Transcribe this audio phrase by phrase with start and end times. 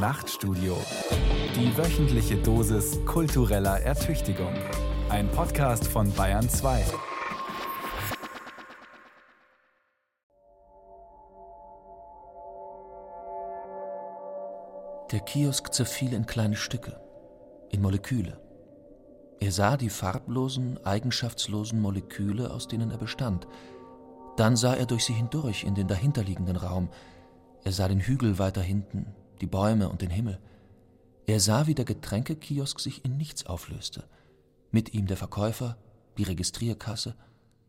[0.00, 0.78] Nachtstudio.
[1.54, 4.54] Die wöchentliche Dosis kultureller Ertüchtigung.
[5.10, 6.86] Ein Podcast von Bayern 2.
[15.12, 16.98] Der Kiosk zerfiel in kleine Stücke,
[17.68, 18.40] in Moleküle.
[19.38, 23.46] Er sah die farblosen, eigenschaftslosen Moleküle, aus denen er bestand.
[24.38, 26.88] Dann sah er durch sie hindurch in den dahinterliegenden Raum.
[27.64, 30.38] Er sah den Hügel weiter hinten, die Bäume und den Himmel.
[31.26, 34.04] Er sah, wie der Getränkekiosk sich in nichts auflöste.
[34.70, 35.76] Mit ihm der Verkäufer,
[36.18, 37.14] die Registrierkasse,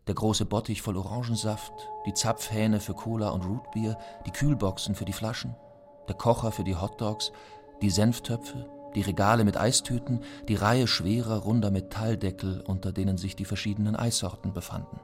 [0.07, 1.73] der große Bottich voll Orangensaft,
[2.05, 5.55] die Zapfhähne für Cola und Rootbier, die Kühlboxen für die Flaschen,
[6.07, 7.31] der Kocher für die Hotdogs,
[7.81, 13.45] die Senftöpfe, die Regale mit Eistüten, die Reihe schwerer, runder Metalldeckel, unter denen sich die
[13.45, 14.99] verschiedenen Eissorten befanden.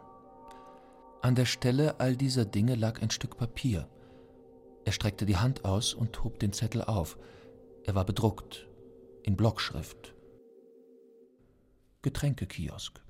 [1.21, 3.87] An der Stelle all dieser Dinge lag ein Stück Papier.
[4.87, 7.17] Er streckte die Hand aus und hob den Zettel auf.
[7.83, 8.69] Er war bedruckt,
[9.21, 10.15] in Blockschrift.
[12.03, 13.03] Getränkekiosk.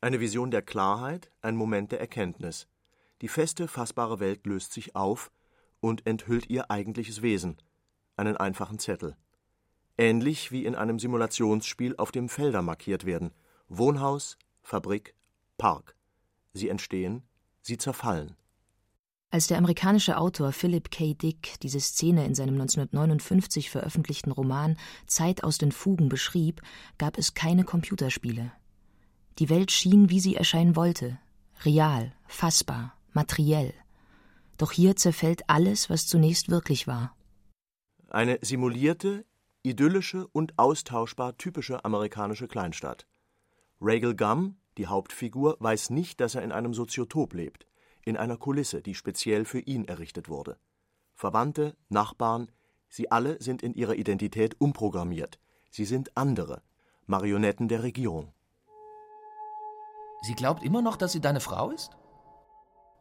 [0.00, 2.66] Eine Vision der Klarheit, ein Moment der Erkenntnis.
[3.20, 5.30] Die feste, fassbare Welt löst sich auf
[5.80, 7.58] und enthüllt ihr eigentliches Wesen,
[8.16, 9.18] einen einfachen Zettel.
[9.98, 13.34] Ähnlich wie in einem Simulationsspiel, auf dem Felder markiert werden.
[13.68, 15.14] Wohnhaus, Fabrik,
[15.58, 15.94] Park.
[16.54, 17.22] Sie entstehen,
[17.60, 18.34] sie zerfallen.
[19.34, 21.12] Als der amerikanische Autor Philip K.
[21.12, 24.76] Dick diese Szene in seinem 1959 veröffentlichten Roman
[25.08, 26.62] Zeit aus den Fugen beschrieb,
[26.98, 28.52] gab es keine Computerspiele.
[29.40, 31.18] Die Welt schien, wie sie erscheinen wollte,
[31.64, 33.74] real, fassbar, materiell.
[34.56, 37.16] Doch hier zerfällt alles, was zunächst wirklich war.
[38.10, 39.26] Eine simulierte,
[39.64, 43.08] idyllische und austauschbar typische amerikanische Kleinstadt.
[43.80, 47.66] Regal Gum, die Hauptfigur, weiß nicht, dass er in einem Soziotop lebt,
[48.04, 50.56] in einer Kulisse, die speziell für ihn errichtet wurde.
[51.14, 52.50] Verwandte, Nachbarn,
[52.88, 55.38] sie alle sind in ihrer Identität umprogrammiert.
[55.70, 56.62] Sie sind andere,
[57.06, 58.32] Marionetten der Regierung.
[60.22, 61.90] Sie glaubt immer noch, dass sie deine Frau ist?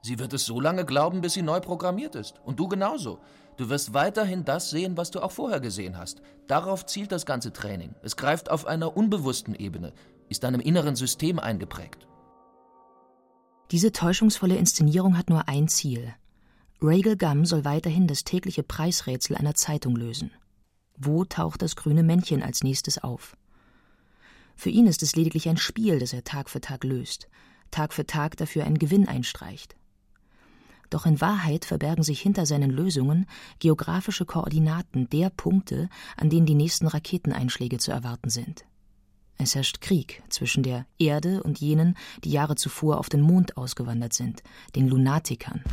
[0.02, 2.42] Sie wird es so lange glauben, bis sie neu programmiert ist.
[2.44, 3.20] Und du genauso.
[3.56, 6.22] Du wirst weiterhin das sehen, was du auch vorher gesehen hast.
[6.48, 7.96] Darauf zielt das ganze Training.
[8.02, 9.94] Es greift auf einer unbewussten Ebene,
[10.28, 12.06] ist deinem inneren System eingeprägt.
[13.74, 16.14] Diese täuschungsvolle Inszenierung hat nur ein Ziel.
[16.80, 20.30] Regal Gum soll weiterhin das tägliche Preisrätsel einer Zeitung lösen.
[20.96, 23.36] Wo taucht das grüne Männchen als nächstes auf?
[24.56, 27.30] Für ihn ist es lediglich ein Spiel, das er Tag für Tag löst,
[27.72, 29.76] Tag für Tag dafür einen Gewinn einstreicht.
[30.92, 33.26] Doch in Wahrheit verbergen sich hinter seinen Lösungen
[33.58, 38.66] geografische Koordinaten der Punkte, an denen die nächsten Raketeneinschläge zu erwarten sind.
[39.38, 44.14] Es herrscht Krieg zwischen der Erde und jenen, die Jahre zuvor auf den Mond ausgewandert
[44.14, 44.44] sind,
[44.76, 45.64] den Lunatikern.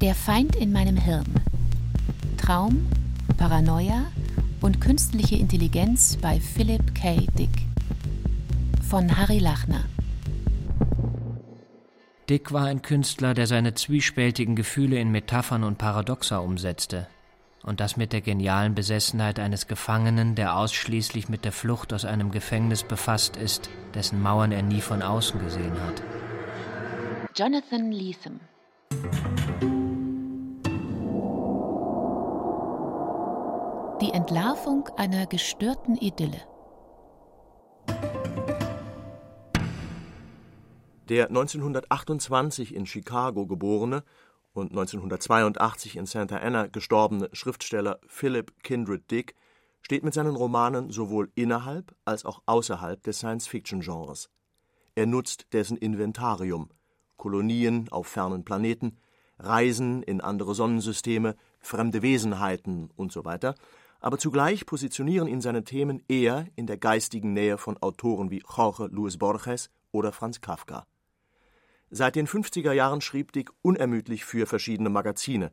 [0.00, 1.26] Der Feind in meinem Hirn.
[2.38, 2.88] Traum,
[3.36, 4.06] Paranoia,
[4.60, 7.26] und Künstliche Intelligenz bei Philip K.
[7.38, 7.50] Dick
[8.88, 9.84] von Harry Lachner.
[12.32, 17.06] Dick war ein Künstler, der seine zwiespältigen Gefühle in Metaphern und Paradoxa umsetzte.
[17.62, 22.30] Und das mit der genialen Besessenheit eines Gefangenen, der ausschließlich mit der Flucht aus einem
[22.30, 26.02] Gefängnis befasst ist, dessen Mauern er nie von außen gesehen hat.
[27.36, 28.40] Jonathan Lethem
[34.00, 36.40] Die Entlarvung einer gestörten Idylle.
[41.12, 44.02] Der 1928 in Chicago geborene
[44.54, 49.34] und 1982 in Santa Ana gestorbene Schriftsteller Philip Kindred Dick
[49.82, 54.30] steht mit seinen Romanen sowohl innerhalb als auch außerhalb des Science-Fiction-Genres.
[54.94, 56.70] Er nutzt dessen Inventarium
[57.18, 58.96] Kolonien auf fernen Planeten,
[59.38, 63.52] Reisen in andere Sonnensysteme, fremde Wesenheiten usw.,
[64.00, 68.86] aber zugleich positionieren ihn seine Themen eher in der geistigen Nähe von Autoren wie Jorge
[68.86, 70.86] Luis Borges oder Franz Kafka.
[71.94, 75.52] Seit den 50er Jahren schrieb Dick unermüdlich für verschiedene Magazine.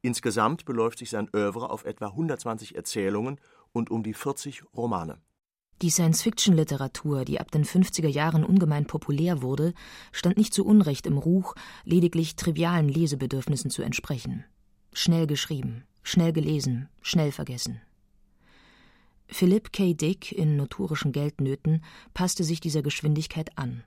[0.00, 3.40] Insgesamt beläuft sich sein Œuvre auf etwa 120 Erzählungen
[3.72, 5.18] und um die 40 Romane.
[5.82, 9.74] Die Science-Fiction-Literatur, die ab den 50er Jahren ungemein populär wurde,
[10.12, 14.44] stand nicht zu Unrecht im Ruch, lediglich trivialen Lesebedürfnissen zu entsprechen.
[14.92, 17.80] Schnell geschrieben, schnell gelesen, schnell vergessen.
[19.26, 19.94] Philip K.
[19.94, 21.82] Dick in notorischen Geldnöten
[22.14, 23.82] passte sich dieser Geschwindigkeit an.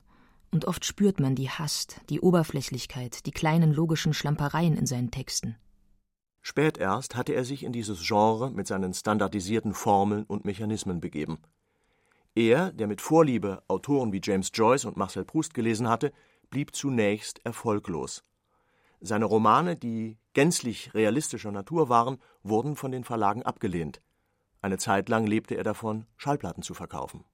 [0.56, 5.58] Und oft spürt man die Hast, die Oberflächlichkeit, die kleinen logischen Schlampereien in seinen Texten.
[6.42, 11.40] Spät erst hatte er sich in dieses Genre mit seinen standardisierten Formeln und Mechanismen begeben.
[12.36, 16.14] Er, der mit Vorliebe Autoren wie James Joyce und Marcel Proust gelesen hatte,
[16.52, 18.24] blieb zunächst erfolglos.
[19.02, 24.02] Seine Romane, die gänzlich realistischer Natur waren, wurden von den Verlagen abgelehnt.
[24.62, 27.26] Eine Zeit lang lebte er davon, Schallplatten zu verkaufen.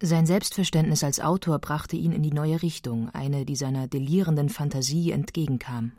[0.00, 5.10] Sein Selbstverständnis als Autor brachte ihn in die neue Richtung, eine, die seiner delirierenden Fantasie
[5.10, 5.90] entgegenkam.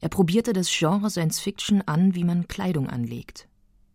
[0.00, 3.48] Er probierte das Genre Science Fiction an, wie man Kleidung anlegt.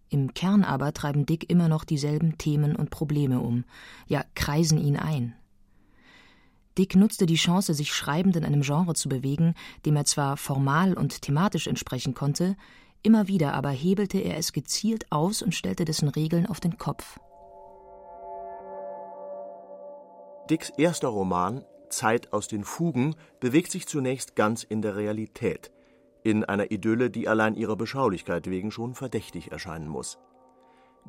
[0.10, 3.64] Im Kern aber treiben Dick immer noch dieselben Themen und Probleme um,
[4.08, 5.34] ja kreisen ihn ein.
[6.78, 9.54] Dick nutzte die Chance, sich schreibend in einem Genre zu bewegen,
[9.86, 12.58] dem er zwar formal und thematisch entsprechen konnte,
[13.04, 17.20] immer wieder aber hebelte er es gezielt aus und stellte dessen Regeln auf den Kopf.
[20.48, 25.72] Dicks erster Roman Zeit aus den Fugen bewegt sich zunächst ganz in der Realität,
[26.24, 30.18] in einer Idylle, die allein ihrer Beschaulichkeit wegen schon verdächtig erscheinen muss.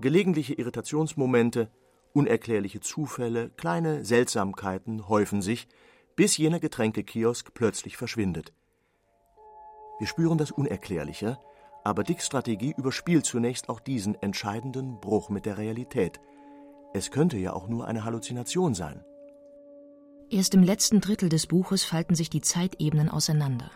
[0.01, 1.71] Gelegentliche Irritationsmomente,
[2.15, 5.69] Unerklärliche Zufälle, kleine Seltsamkeiten häufen sich,
[6.17, 8.53] bis jener Getränkekiosk plötzlich verschwindet.
[9.99, 11.39] Wir spüren das Unerklärliche,
[11.85, 16.21] aber Dicks Strategie überspielt zunächst auch diesen entscheidenden Bruch mit der Realität.
[16.95, 19.05] Es könnte ja auch nur eine Halluzination sein.
[20.31, 23.71] Erst im letzten Drittel des Buches falten sich die Zeitebenen auseinander.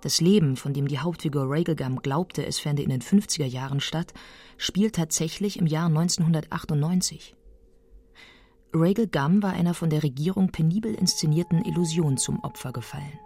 [0.00, 4.12] Das Leben, von dem die Hauptfigur Regelgam glaubte, es fände in den 50er Jahren statt,
[4.56, 7.36] spielt tatsächlich im Jahr 1998.
[8.74, 13.18] Regal Gum war einer von der Regierung penibel inszenierten Illusion zum Opfer gefallen.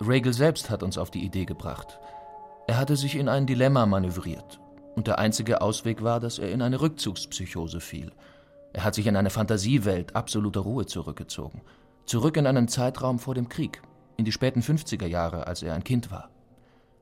[0.00, 1.98] Regal selbst hat uns auf die Idee gebracht.
[2.66, 4.60] Er hatte sich in ein Dilemma manövriert.
[4.96, 8.12] Und der einzige Ausweg war, dass er in eine Rückzugspsychose fiel.
[8.72, 11.62] Er hat sich in eine Fantasiewelt absoluter Ruhe zurückgezogen.
[12.04, 13.82] Zurück in einen Zeitraum vor dem Krieg,
[14.16, 16.30] in die späten 50er Jahre, als er ein Kind war.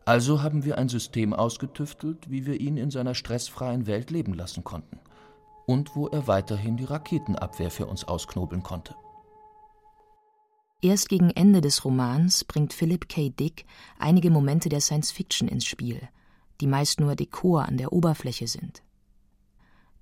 [0.05, 4.63] Also haben wir ein System ausgetüftelt, wie wir ihn in seiner stressfreien Welt leben lassen
[4.63, 5.01] konnten
[5.67, 8.95] und wo er weiterhin die Raketenabwehr für uns ausknobeln konnte.
[10.83, 13.31] Erst gegen Ende des Romans bringt Philip K.
[13.31, 13.65] Dick
[13.99, 16.09] einige Momente der Science Fiction ins Spiel,
[16.61, 18.84] die meist nur Dekor an der Oberfläche sind.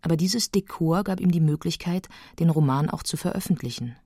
[0.03, 2.09] Aber dieses Dekor gab ihm die Möglichkeit,
[2.39, 3.97] den Roman auch zu veröffentlichen.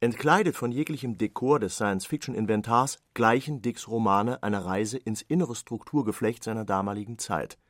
[0.00, 6.64] Entkleidet von jeglichem Dekor des Science-Fiction-Inventars gleichen Dicks Romane einer Reise ins innere Strukturgeflecht seiner
[6.64, 7.56] damaligen Zeit–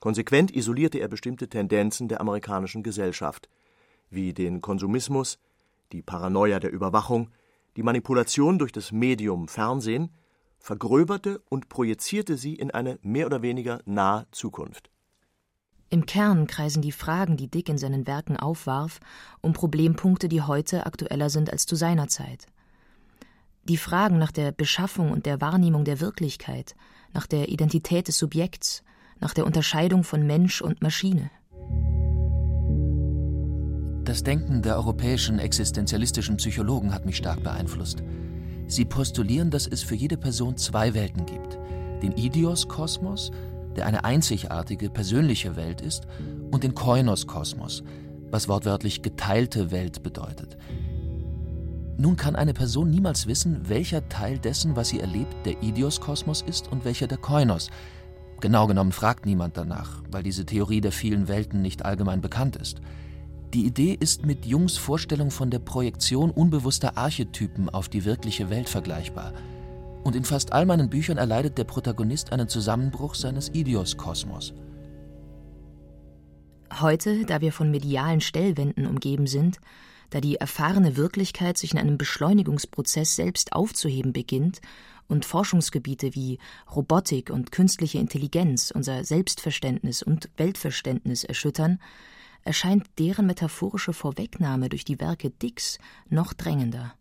[0.00, 3.50] Konsequent isolierte er bestimmte Tendenzen der amerikanischen Gesellschaft,
[4.08, 5.38] wie den Konsumismus,
[5.92, 7.30] die Paranoia der Überwachung,
[7.76, 10.10] die Manipulation durch das Medium Fernsehen,
[10.58, 14.90] vergröberte und projizierte sie in eine mehr oder weniger nahe Zukunft.
[15.92, 19.00] Im Kern kreisen die Fragen, die Dick in seinen Werken aufwarf,
[19.40, 22.46] um Problempunkte, die heute aktueller sind als zu seiner Zeit.
[23.64, 26.76] Die Fragen nach der Beschaffung und der Wahrnehmung der Wirklichkeit,
[27.12, 28.84] nach der Identität des Subjekts,
[29.18, 31.28] nach der Unterscheidung von Mensch und Maschine.
[34.04, 38.04] Das Denken der europäischen existenzialistischen Psychologen hat mich stark beeinflusst.
[38.68, 41.58] Sie postulieren, dass es für jede Person zwei Welten gibt.
[42.00, 43.32] Den Idios-Kosmos,
[43.76, 46.06] der eine einzigartige, persönliche Welt ist,
[46.50, 47.82] und den Koinos-Kosmos,
[48.30, 50.56] was wortwörtlich geteilte Welt bedeutet.
[51.96, 56.70] Nun kann eine Person niemals wissen, welcher Teil dessen, was sie erlebt, der Idios-Kosmos ist
[56.72, 57.70] und welcher der Koinos,
[58.40, 62.80] Genau genommen fragt niemand danach, weil diese Theorie der vielen Welten nicht allgemein bekannt ist.
[63.52, 68.68] Die Idee ist mit Jungs Vorstellung von der Projektion unbewusster Archetypen auf die wirkliche Welt
[68.68, 69.34] vergleichbar.
[70.04, 74.54] Und in fast all meinen Büchern erleidet der Protagonist einen Zusammenbruch seines Idios-Kosmos.
[76.80, 79.58] Heute, da wir von medialen Stellwänden umgeben sind,
[80.10, 84.60] da die erfahrene Wirklichkeit sich in einem Beschleunigungsprozess selbst aufzuheben beginnt
[85.08, 86.38] und Forschungsgebiete wie
[86.74, 91.80] Robotik und künstliche Intelligenz unser Selbstverständnis und Weltverständnis erschüttern,
[92.42, 95.78] erscheint deren metaphorische Vorwegnahme durch die Werke Dicks
[96.08, 96.94] noch drängender.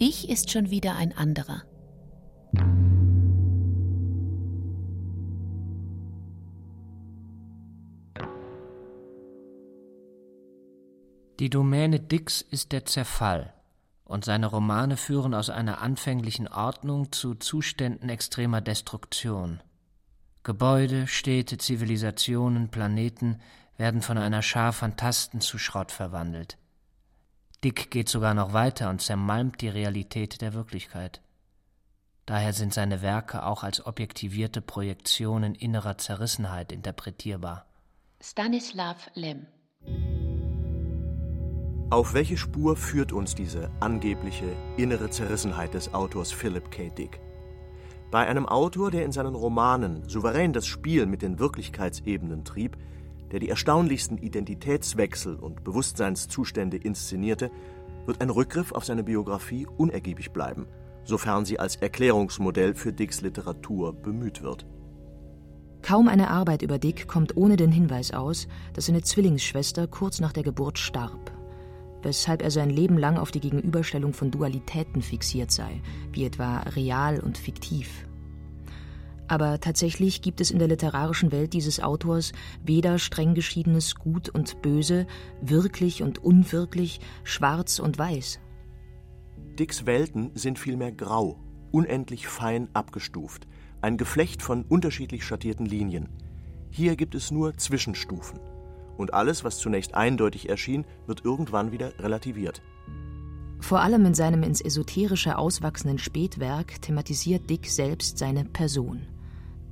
[0.00, 1.64] Ich ist schon wieder ein anderer.
[11.40, 13.52] Die Domäne Dicks ist der Zerfall,
[14.04, 19.60] und seine Romane führen aus einer anfänglichen Ordnung zu Zuständen extremer Destruktion.
[20.44, 23.40] Gebäude, Städte, Zivilisationen, Planeten
[23.76, 26.56] werden von einer Schar Phantasten zu Schrott verwandelt.
[27.64, 31.20] Dick geht sogar noch weiter und zermalmt die Realität der Wirklichkeit.
[32.26, 37.66] Daher sind seine Werke auch als objektivierte Projektionen innerer Zerrissenheit interpretierbar.
[38.20, 39.46] Stanislav Lem
[41.90, 46.90] auf welche Spur führt uns diese angebliche innere Zerrissenheit des Autors Philip K.
[46.90, 47.18] Dick?
[48.10, 52.76] Bei einem Autor, der in seinen Romanen souverän das Spiel mit den Wirklichkeitsebenen trieb,
[53.32, 57.50] der die erstaunlichsten Identitätswechsel und Bewusstseinszustände inszenierte,
[58.06, 60.66] wird ein Rückgriff auf seine Biografie unergiebig bleiben,
[61.04, 64.66] sofern sie als Erklärungsmodell für Dicks Literatur bemüht wird.
[65.82, 70.32] Kaum eine Arbeit über Dick kommt ohne den Hinweis aus, dass seine Zwillingsschwester kurz nach
[70.32, 71.30] der Geburt starb,
[72.02, 75.80] weshalb er sein Leben lang auf die Gegenüberstellung von Dualitäten fixiert sei,
[76.12, 78.07] wie etwa real und fiktiv.
[79.28, 82.32] Aber tatsächlich gibt es in der literarischen Welt dieses Autors
[82.64, 85.06] weder streng geschiedenes Gut und Böse,
[85.42, 88.40] wirklich und unwirklich, schwarz und weiß.
[89.58, 91.38] Dicks Welten sind vielmehr grau,
[91.72, 93.46] unendlich fein abgestuft,
[93.82, 96.08] ein Geflecht von unterschiedlich schattierten Linien.
[96.70, 98.40] Hier gibt es nur Zwischenstufen.
[98.96, 102.62] Und alles, was zunächst eindeutig erschien, wird irgendwann wieder relativiert.
[103.60, 109.06] Vor allem in seinem ins Esoterische auswachsenden Spätwerk thematisiert Dick selbst seine Person.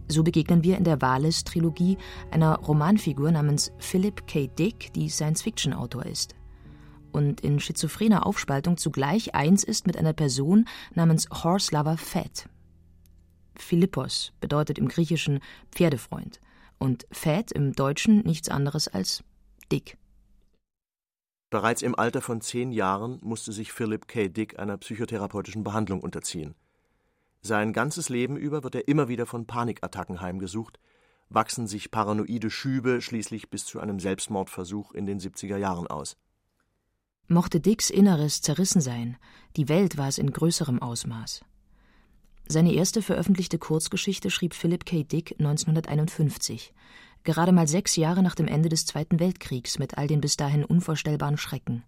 [0.08, 1.98] So begegnen wir in der Wales-Trilogie
[2.30, 4.46] einer Romanfigur namens Philip K.
[4.46, 6.34] Dick, die Science-Fiction-Autor ist.
[7.12, 12.48] Und in schizophrener Aufspaltung zugleich eins ist mit einer Person namens Horselover Fett.
[13.56, 15.40] Philippos bedeutet im Griechischen
[15.72, 16.40] Pferdefreund
[16.78, 19.24] und Fett im Deutschen nichts anderes als
[19.72, 19.96] dick.
[21.50, 24.28] Bereits im Alter von zehn Jahren musste sich Philip K.
[24.28, 26.54] Dick einer psychotherapeutischen Behandlung unterziehen.
[27.46, 30.80] Sein ganzes Leben über wird er immer wieder von Panikattacken heimgesucht,
[31.28, 36.16] wachsen sich paranoide Schübe schließlich bis zu einem Selbstmordversuch in den 70er Jahren aus.
[37.28, 39.16] Mochte Dicks Inneres zerrissen sein,
[39.56, 41.44] die Welt war es in größerem Ausmaß.
[42.48, 45.04] Seine erste veröffentlichte Kurzgeschichte schrieb Philip K.
[45.04, 46.74] Dick 1951,
[47.22, 50.64] gerade mal sechs Jahre nach dem Ende des Zweiten Weltkriegs mit all den bis dahin
[50.64, 51.84] unvorstellbaren Schrecken.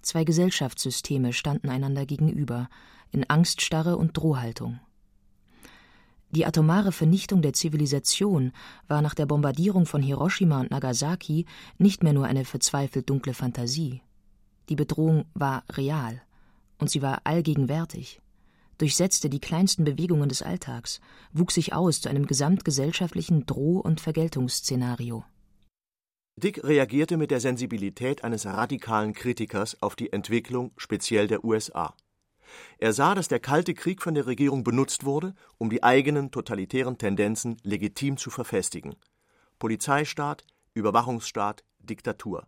[0.00, 2.70] Zwei Gesellschaftssysteme standen einander gegenüber,
[3.12, 4.80] in Angststarre und Drohhaltung.
[6.32, 8.52] Die atomare Vernichtung der Zivilisation
[8.86, 11.44] war nach der Bombardierung von Hiroshima und Nagasaki
[11.78, 14.02] nicht mehr nur eine verzweifelt dunkle Fantasie.
[14.68, 16.22] Die Bedrohung war real
[16.78, 18.20] und sie war allgegenwärtig,
[18.78, 21.00] durchsetzte die kleinsten Bewegungen des Alltags,
[21.32, 25.24] wuchs sich aus zu einem gesamtgesellschaftlichen Droh- und Vergeltungsszenario.
[26.36, 31.94] Dick reagierte mit der Sensibilität eines radikalen Kritikers auf die Entwicklung speziell der USA.
[32.78, 36.98] Er sah, dass der Kalte Krieg von der Regierung benutzt wurde, um die eigenen totalitären
[36.98, 38.96] Tendenzen legitim zu verfestigen.
[39.58, 42.46] Polizeistaat, Überwachungsstaat, Diktatur.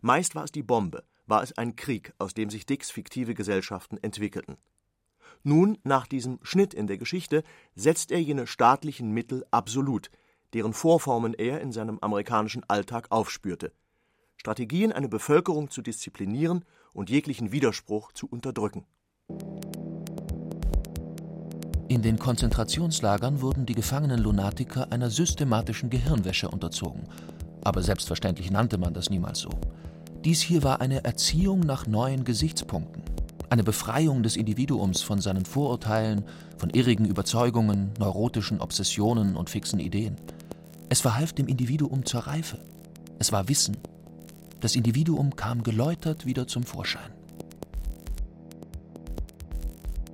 [0.00, 3.98] Meist war es die Bombe, war es ein Krieg, aus dem sich Dicks fiktive Gesellschaften
[3.98, 4.56] entwickelten.
[5.42, 10.10] Nun, nach diesem Schnitt in der Geschichte, setzt er jene staatlichen Mittel absolut,
[10.52, 13.72] deren Vorformen er in seinem amerikanischen Alltag aufspürte.
[14.36, 18.86] Strategien, eine Bevölkerung zu disziplinieren und jeglichen Widerspruch zu unterdrücken.
[21.88, 27.04] In den Konzentrationslagern wurden die gefangenen Lunatiker einer systematischen Gehirnwäsche unterzogen.
[27.64, 29.48] Aber selbstverständlich nannte man das niemals so.
[30.22, 33.02] Dies hier war eine Erziehung nach neuen Gesichtspunkten.
[33.48, 36.24] Eine Befreiung des Individuums von seinen Vorurteilen,
[36.58, 40.16] von irrigen Überzeugungen, neurotischen Obsessionen und fixen Ideen.
[40.90, 42.58] Es verhalf dem Individuum zur Reife.
[43.18, 43.78] Es war Wissen.
[44.60, 47.17] Das Individuum kam geläutert wieder zum Vorschein.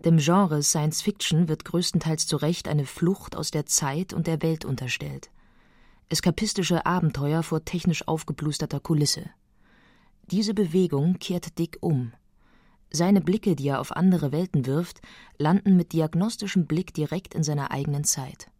[0.04, 4.42] Dem Genre Science Fiction wird größtenteils zu Recht eine Flucht aus der Zeit und der
[4.42, 5.30] Welt unterstellt.
[6.10, 9.30] Eskapistische Abenteuer vor technisch aufgeblusterter Kulisse.
[10.30, 12.12] Diese Bewegung kehrt Dick um.
[12.90, 15.00] Seine Blicke, die er auf andere Welten wirft,
[15.38, 18.50] landen mit diagnostischem Blick direkt in seiner eigenen Zeit.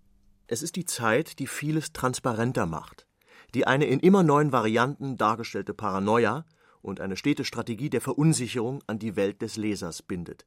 [0.46, 3.06] Es ist die Zeit, die vieles transparenter macht,
[3.54, 6.46] die eine in immer neuen Varianten dargestellte Paranoia
[6.80, 10.46] und eine stete Strategie der Verunsicherung an die Welt des Lesers bindet.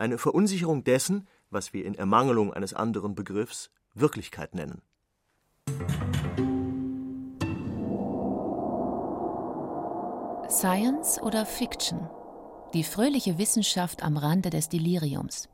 [0.00, 4.80] Eine Verunsicherung dessen, was wir in Ermangelung eines anderen Begriffs Wirklichkeit nennen.
[10.48, 12.08] Science oder Fiction?
[12.72, 15.50] Die fröhliche Wissenschaft am Rande des Deliriums.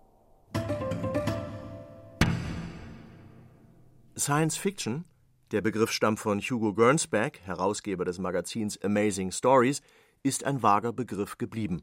[4.17, 5.07] Science Fiction,
[5.51, 9.83] der Begriff stammt von Hugo Gernsback, Herausgeber des Magazins Amazing Stories,
[10.23, 11.83] ist ein vager Begriff geblieben.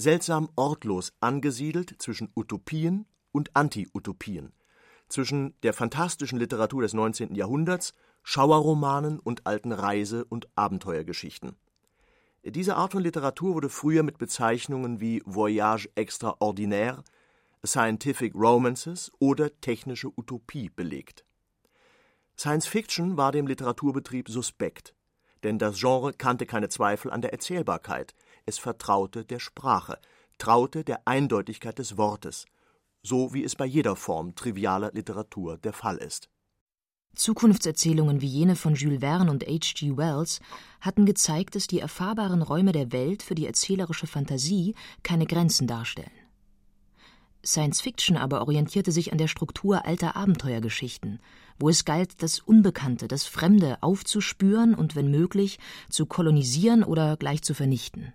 [0.00, 4.54] Seltsam ortlos angesiedelt zwischen Utopien und Anti-Utopien,
[5.10, 7.34] zwischen der fantastischen Literatur des 19.
[7.34, 7.92] Jahrhunderts,
[8.22, 11.54] Schauerromanen und alten Reise- und Abenteuergeschichten.
[12.42, 17.04] Diese Art von Literatur wurde früher mit Bezeichnungen wie Voyage extraordinaire,
[17.62, 21.26] Scientific Romances oder technische Utopie belegt.
[22.38, 24.94] Science Fiction war dem Literaturbetrieb suspekt,
[25.42, 28.14] denn das Genre kannte keine Zweifel an der Erzählbarkeit,
[28.46, 29.98] es vertraute der Sprache,
[30.38, 32.46] traute der Eindeutigkeit des Wortes,
[33.02, 36.28] so wie es bei jeder Form trivialer Literatur der Fall ist.
[37.14, 39.96] Zukunftserzählungen wie jene von Jules Verne und H.G.
[39.96, 40.40] Wells
[40.80, 46.10] hatten gezeigt, dass die erfahrbaren Räume der Welt für die erzählerische Fantasie keine Grenzen darstellen.
[47.44, 51.20] Science Fiction aber orientierte sich an der Struktur alter Abenteuergeschichten,
[51.58, 57.42] wo es galt, das Unbekannte, das Fremde aufzuspüren und wenn möglich zu kolonisieren oder gleich
[57.42, 58.12] zu vernichten.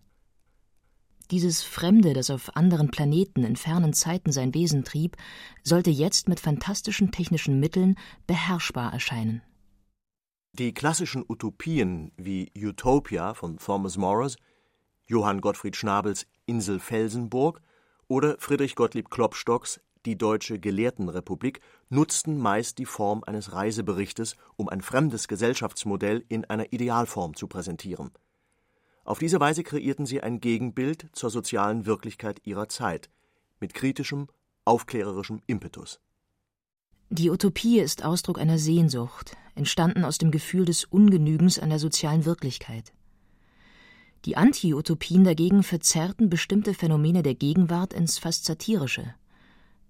[1.32, 5.18] Dieses Fremde, das auf anderen Planeten in fernen Zeiten sein Wesen trieb,
[5.64, 9.42] sollte jetzt mit fantastischen technischen Mitteln beherrschbar erscheinen.
[10.54, 14.38] Die klassischen Utopien wie Utopia von Thomas Morris,
[15.08, 17.62] Johann Gottfried Schnabels Insel Felsenburg
[18.08, 24.82] oder Friedrich Gottlieb Klopstocks Die Deutsche Gelehrtenrepublik nutzten meist die Form eines Reiseberichtes, um ein
[24.82, 28.12] fremdes Gesellschaftsmodell in einer Idealform zu präsentieren.
[29.06, 33.10] Auf diese Weise kreierten sie ein Gegenbild zur sozialen Wirklichkeit ihrer Zeit
[33.60, 34.28] mit kritischem,
[34.66, 36.00] aufklärerischem Impetus.
[37.12, 42.26] Die Utopie ist Ausdruck einer Sehnsucht, entstanden aus dem Gefühl des Ungenügens an der sozialen
[42.26, 42.94] Wirklichkeit.
[44.26, 49.14] Die Anti-Utopien dagegen verzerrten bestimmte Phänomene der Gegenwart ins fast satirische.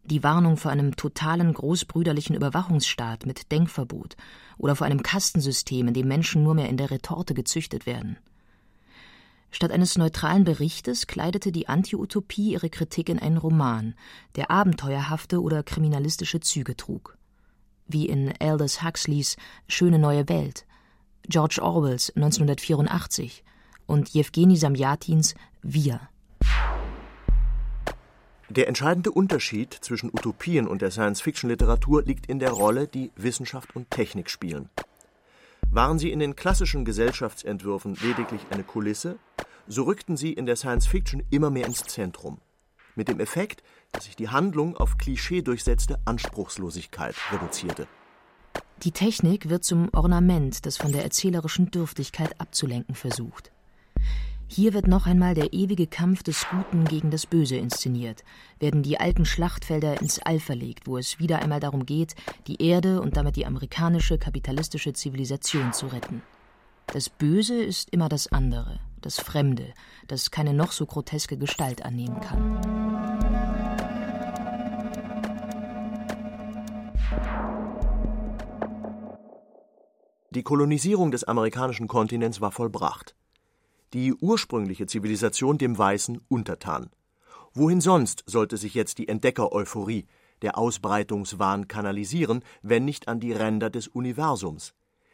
[0.03, 4.17] Die Warnung vor einem totalen großbrüderlichen Überwachungsstaat mit Denkverbot
[4.57, 8.17] oder vor einem Kastensystem, in dem Menschen nur mehr in der Retorte gezüchtet werden.
[9.55, 13.95] Statt eines neutralen Berichtes kleidete die Anti-Utopie ihre Kritik in einen Roman,
[14.35, 17.17] der abenteuerhafte oder kriminalistische Züge trug.
[17.87, 19.37] Wie in Aldous Huxleys
[19.69, 20.65] Schöne neue Welt,
[21.29, 23.45] George Orwells 1984
[23.85, 26.01] und Jewgeni Samjatins Wir.
[28.49, 33.89] Der entscheidende Unterschied zwischen Utopien und der Science-Fiction-Literatur liegt in der Rolle, die Wissenschaft und
[33.89, 34.67] Technik spielen.
[35.71, 39.17] Waren sie in den klassischen Gesellschaftsentwürfen lediglich eine Kulisse,
[39.67, 42.39] so rückten sie in der Science-Fiction immer mehr ins Zentrum.
[42.95, 47.87] Mit dem Effekt, dass sich die Handlung auf Klischee durchsetzte Anspruchslosigkeit reduzierte.
[48.83, 53.51] Die Technik wird zum Ornament, das von der erzählerischen Dürftigkeit abzulenken versucht.
[54.47, 58.23] Hier wird noch einmal der ewige Kampf des Guten gegen das Böse inszeniert,
[58.59, 62.15] werden die alten Schlachtfelder ins All verlegt, wo es wieder einmal darum geht,
[62.47, 66.21] die Erde und damit die amerikanische kapitalistische Zivilisation zu retten.
[66.87, 69.73] Das Böse ist immer das andere, das Fremde,
[70.07, 72.61] das keine noch so groteske Gestalt annehmen kann.
[80.29, 83.15] Die Kolonisierung des amerikanischen Kontinents war vollbracht
[83.95, 86.89] die ursprüngliche Zivilisation dem Weißen untertan.
[87.53, 90.05] Wohin sonst sollte sich jetzt die Entdecker-Euphorie,
[90.41, 94.73] der Ausbreitungswahn kanalisieren, wenn nicht an die Ränder des Universums?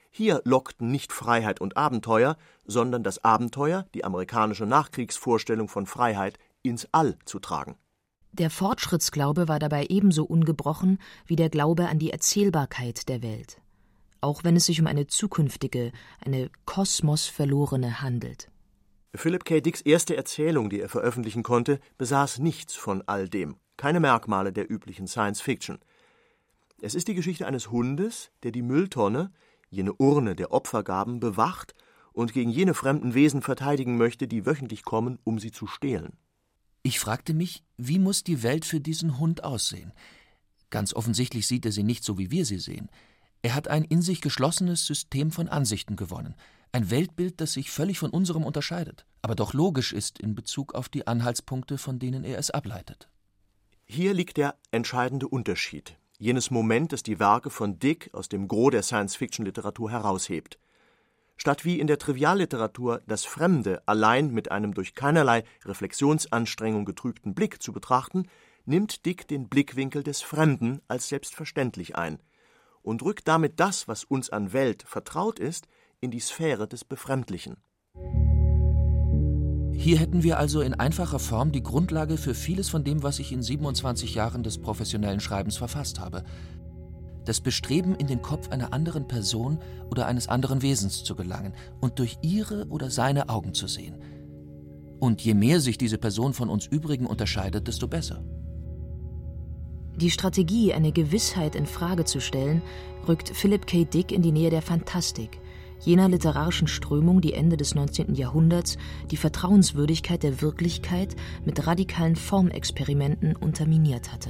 [0.09, 6.87] Hier lockten nicht Freiheit und Abenteuer, sondern das Abenteuer, die amerikanische Nachkriegsvorstellung von Freiheit, ins
[6.91, 7.75] All zu tragen.
[8.31, 13.61] Der Fortschrittsglaube war dabei ebenso ungebrochen wie der Glaube an die Erzählbarkeit der Welt,
[14.21, 18.49] auch wenn es sich um eine zukünftige, eine kosmosverlorene handelt.
[19.13, 19.59] Philip K.
[19.59, 24.71] Dicks erste Erzählung, die er veröffentlichen konnte, besaß nichts von all dem, keine Merkmale der
[24.71, 25.79] üblichen Science Fiction.
[26.81, 29.31] Es ist die Geschichte eines Hundes, der die Mülltonne,
[29.69, 31.75] jene Urne der Opfergaben, bewacht
[32.13, 36.17] und gegen jene fremden Wesen verteidigen möchte, die wöchentlich kommen, um sie zu stehlen.
[36.81, 39.93] Ich fragte mich, wie muss die Welt für diesen Hund aussehen?
[40.69, 42.89] Ganz offensichtlich sieht er sie nicht so, wie wir sie sehen.
[43.41, 46.35] Er hat ein in sich geschlossenes System von Ansichten gewonnen.
[46.73, 50.87] Ein Weltbild, das sich völlig von unserem unterscheidet, aber doch logisch ist in Bezug auf
[50.87, 53.09] die Anhaltspunkte, von denen er es ableitet.
[53.85, 58.71] Hier liegt der entscheidende Unterschied, jenes Moment, das die Werke von Dick aus dem Gros
[58.71, 60.59] der Science-Fiction-Literatur heraushebt.
[61.35, 67.61] Statt wie in der Trivialliteratur das Fremde allein mit einem durch keinerlei Reflexionsanstrengung getrübten Blick
[67.61, 68.29] zu betrachten,
[68.63, 72.19] nimmt Dick den Blickwinkel des Fremden als selbstverständlich ein
[72.81, 75.67] und rückt damit das, was uns an Welt vertraut ist,
[76.03, 77.57] in die Sphäre des Befremdlichen.
[79.71, 83.31] Hier hätten wir also in einfacher Form die Grundlage für vieles von dem, was ich
[83.31, 86.23] in 27 Jahren des professionellen Schreibens verfasst habe.
[87.25, 89.59] Das Bestreben, in den Kopf einer anderen Person
[89.91, 94.01] oder eines anderen Wesens zu gelangen und durch ihre oder seine Augen zu sehen.
[94.99, 98.23] Und je mehr sich diese Person von uns übrigen unterscheidet, desto besser.
[99.97, 102.63] Die Strategie, eine Gewissheit in Frage zu stellen,
[103.07, 103.85] rückt Philip K.
[103.85, 105.40] Dick in die Nähe der Fantastik,
[105.81, 108.15] jener literarischen Strömung, die Ende des 19.
[108.15, 108.77] Jahrhunderts
[109.09, 111.15] die Vertrauenswürdigkeit der Wirklichkeit
[111.45, 114.29] mit radikalen Formexperimenten unterminiert hatte.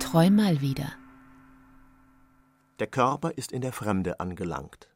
[0.00, 0.92] Träum mal wieder.
[2.80, 4.88] Der Körper ist in der Fremde angelangt.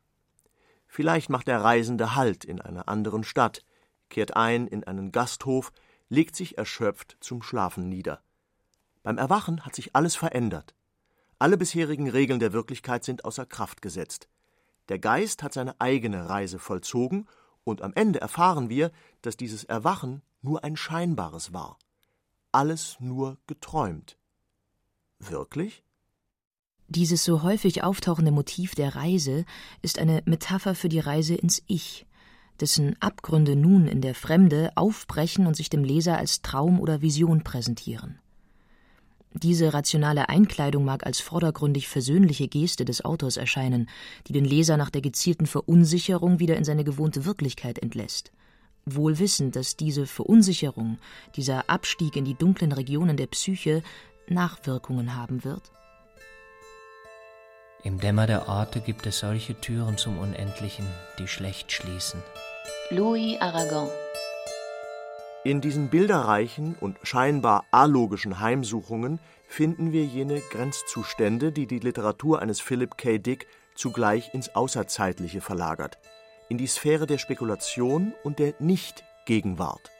[0.88, 3.64] Vielleicht macht der Reisende Halt in einer anderen Stadt,
[4.08, 5.70] kehrt ein in einen Gasthof,
[6.08, 8.23] legt sich erschöpft zum Schlafen nieder.
[9.04, 10.74] Beim Erwachen hat sich alles verändert.
[11.38, 14.28] Alle bisherigen Regeln der Wirklichkeit sind außer Kraft gesetzt.
[14.88, 17.28] Der Geist hat seine eigene Reise vollzogen,
[17.64, 18.90] und am Ende erfahren wir,
[19.22, 21.78] dass dieses Erwachen nur ein scheinbares war.
[22.50, 24.18] Alles nur geträumt.
[25.18, 25.84] Wirklich?
[26.88, 29.44] Dieses so häufig auftauchende Motiv der Reise
[29.82, 32.06] ist eine Metapher für die Reise ins Ich,
[32.60, 37.42] dessen Abgründe nun in der Fremde aufbrechen und sich dem Leser als Traum oder Vision
[37.44, 38.18] präsentieren.
[39.36, 43.88] Diese rationale Einkleidung mag als vordergründig versöhnliche Geste des Autors erscheinen,
[44.28, 48.30] die den Leser nach der gezielten Verunsicherung wieder in seine gewohnte Wirklichkeit entlässt.
[48.86, 50.98] Wohl wissend, dass diese Verunsicherung,
[51.34, 53.82] dieser Abstieg in die dunklen Regionen der Psyche
[54.28, 55.62] Nachwirkungen haben wird?
[57.82, 60.86] Im Dämmer der Orte gibt es solche Türen zum Unendlichen,
[61.18, 62.22] die schlecht schließen.
[62.90, 63.88] Louis Aragon
[65.44, 72.62] in diesen bilderreichen und scheinbar alogischen Heimsuchungen finden wir jene Grenzzustände, die die Literatur eines
[72.62, 73.18] Philip K.
[73.18, 75.98] Dick zugleich ins Außerzeitliche verlagert,
[76.48, 79.90] in die Sphäre der Spekulation und der Nicht-Gegenwart.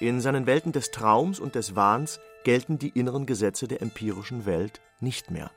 [0.00, 4.80] In seinen Welten des Traums und des Wahns gelten die inneren Gesetze der empirischen Welt
[5.00, 5.50] nicht mehr.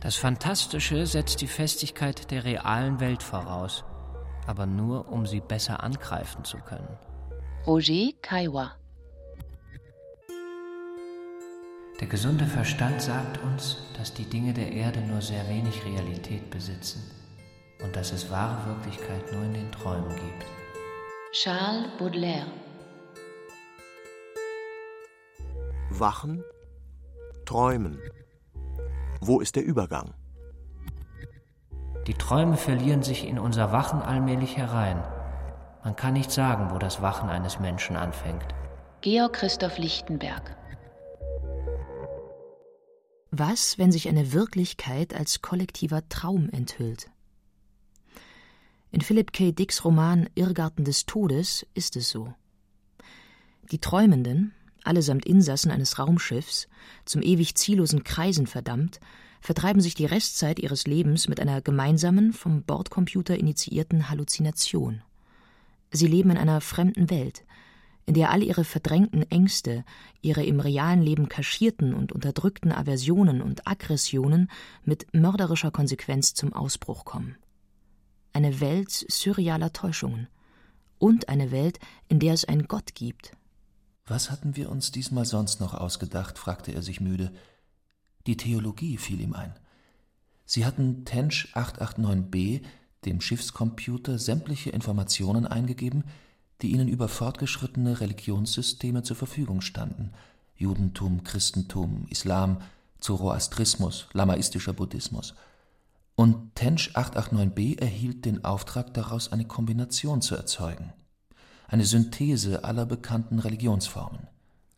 [0.00, 3.84] Das Fantastische setzt die Festigkeit der realen Welt voraus
[4.48, 6.98] aber nur, um sie besser angreifen zu können.
[7.66, 8.72] Roger Kaiwa
[12.00, 17.02] Der gesunde Verstand sagt uns, dass die Dinge der Erde nur sehr wenig Realität besitzen
[17.84, 20.46] und dass es wahre Wirklichkeit nur in den Träumen gibt.
[21.32, 22.46] Charles Baudelaire
[25.90, 26.42] Wachen,
[27.44, 28.00] träumen.
[29.20, 30.14] Wo ist der Übergang?
[32.08, 35.04] Die Träume verlieren sich in unser Wachen allmählich herein.
[35.84, 38.46] Man kann nicht sagen, wo das Wachen eines Menschen anfängt.
[39.02, 40.56] Georg Christoph Lichtenberg
[43.30, 47.10] Was, wenn sich eine Wirklichkeit als kollektiver Traum enthüllt?
[48.90, 49.52] In Philip K.
[49.52, 52.32] Dicks Roman Irrgarten des Todes ist es so.
[53.70, 56.68] Die Träumenden, allesamt Insassen eines Raumschiffs,
[57.04, 58.98] zum ewig ziellosen Kreisen verdammt,
[59.40, 65.02] vertreiben sich die Restzeit ihres Lebens mit einer gemeinsamen, vom Bordcomputer initiierten Halluzination.
[65.90, 67.44] Sie leben in einer fremden Welt,
[68.06, 69.84] in der all ihre verdrängten Ängste,
[70.22, 74.50] ihre im realen Leben kaschierten und unterdrückten Aversionen und Aggressionen
[74.84, 77.36] mit mörderischer Konsequenz zum Ausbruch kommen.
[78.32, 80.28] Eine Welt surrealer Täuschungen
[80.98, 83.36] und eine Welt, in der es einen Gott gibt.
[84.06, 86.38] Was hatten wir uns diesmal sonst noch ausgedacht?
[86.38, 87.30] fragte er sich müde.
[88.28, 89.54] Die Theologie fiel ihm ein.
[90.44, 92.60] Sie hatten Tench 889b,
[93.06, 96.04] dem Schiffscomputer, sämtliche Informationen eingegeben,
[96.60, 100.12] die ihnen über fortgeschrittene Religionssysteme zur Verfügung standen:
[100.56, 102.58] Judentum, Christentum, Islam,
[103.00, 105.34] Zoroastrismus, lamaistischer Buddhismus.
[106.14, 110.92] Und Tench 889b erhielt den Auftrag, daraus eine Kombination zu erzeugen,
[111.66, 114.26] eine Synthese aller bekannten Religionsformen.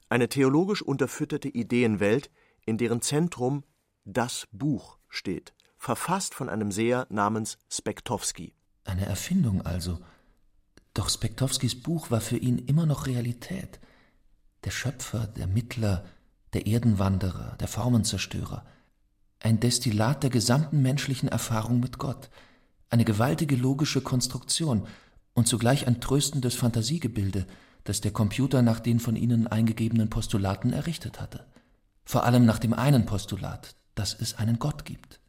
[0.08, 2.30] Eine theologisch unterfütterte Ideenwelt,
[2.66, 3.64] in deren Zentrum
[4.05, 8.55] das Buch steht, verfasst von einem Seher namens Spektowski.
[8.85, 9.99] Eine Erfindung also.
[10.94, 13.81] Doch Spektowskis Buch war für ihn immer noch Realität.
[14.64, 16.05] Der Schöpfer, der Mittler,
[16.53, 18.64] der Erdenwanderer, der Formenzerstörer.
[19.38, 22.31] Ein Destillat der gesamten menschlichen Erfahrung mit Gott.
[22.90, 24.87] Eine gewaltige logische Konstruktion
[25.33, 27.46] und zugleich ein tröstendes Fantasiegebilde,
[27.85, 31.46] das der Computer nach den von ihnen eingegebenen Postulaten errichtet hatte
[32.11, 35.20] vor allem nach dem einen Postulat, dass es einen Gott gibt.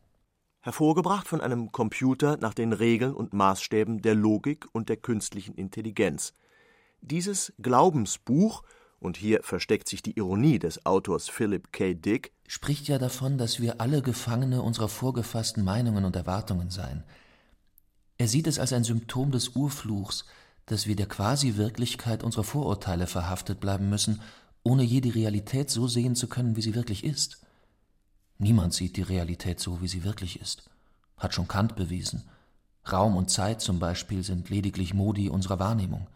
[0.61, 6.33] Hervorgebracht von einem Computer nach den Regeln und Maßstäben der Logik und der künstlichen Intelligenz.
[7.01, 8.63] Dieses Glaubensbuch,
[8.99, 11.93] und hier versteckt sich die Ironie des Autors Philip K.
[11.93, 17.03] Dick, spricht ja davon, dass wir alle Gefangene unserer vorgefassten Meinungen und Erwartungen seien.
[18.17, 20.25] Er sieht es als ein Symptom des Urfluchs,
[20.65, 24.19] dass wir der Quasi-Wirklichkeit unserer Vorurteile verhaftet bleiben müssen
[24.63, 27.39] ohne je die Realität so sehen zu können, wie sie wirklich ist.
[28.37, 30.69] Niemand sieht die Realität so, wie sie wirklich ist,
[31.17, 32.23] hat schon Kant bewiesen.
[32.91, 36.07] Raum und Zeit zum Beispiel sind lediglich Modi unserer Wahrnehmung.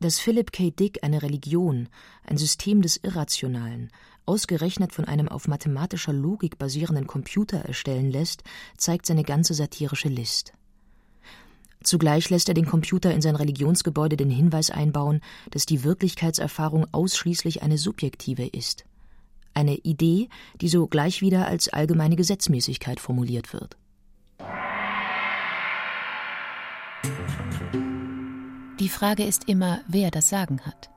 [0.00, 0.70] Dass Philip K.
[0.70, 1.88] Dick eine Religion,
[2.24, 3.90] ein System des Irrationalen,
[4.26, 8.44] ausgerechnet von einem auf mathematischer Logik basierenden Computer erstellen lässt,
[8.76, 10.52] zeigt seine ganze satirische List.
[11.82, 17.62] Zugleich lässt er den Computer in sein Religionsgebäude den Hinweis einbauen, dass die Wirklichkeitserfahrung ausschließlich
[17.62, 18.84] eine subjektive ist.
[19.54, 20.28] Eine Idee,
[20.60, 23.76] die so gleich wieder als allgemeine Gesetzmäßigkeit formuliert wird.
[28.80, 30.90] Die Frage ist immer, wer das Sagen hat.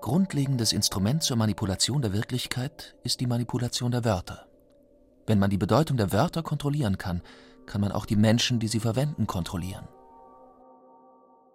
[0.00, 4.46] Grundlegendes Instrument zur Manipulation der Wirklichkeit ist die Manipulation der Wörter.
[5.26, 7.20] Wenn man die Bedeutung der Wörter kontrollieren kann,
[7.68, 9.86] kann man auch die Menschen, die sie verwenden, kontrollieren.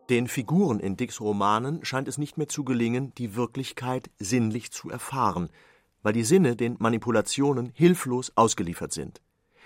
[0.10, 4.90] Den Figuren in Dicks Romanen scheint es nicht mehr zu gelingen, die Wirklichkeit sinnlich zu
[4.90, 5.50] erfahren,
[6.04, 9.22] weil die Sinne den Manipulationen hilflos ausgeliefert sind.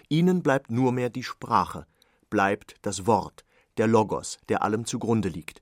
[0.09, 1.85] Ihnen bleibt nur mehr die Sprache,
[2.29, 3.45] bleibt das Wort,
[3.77, 5.61] der Logos, der allem zugrunde liegt.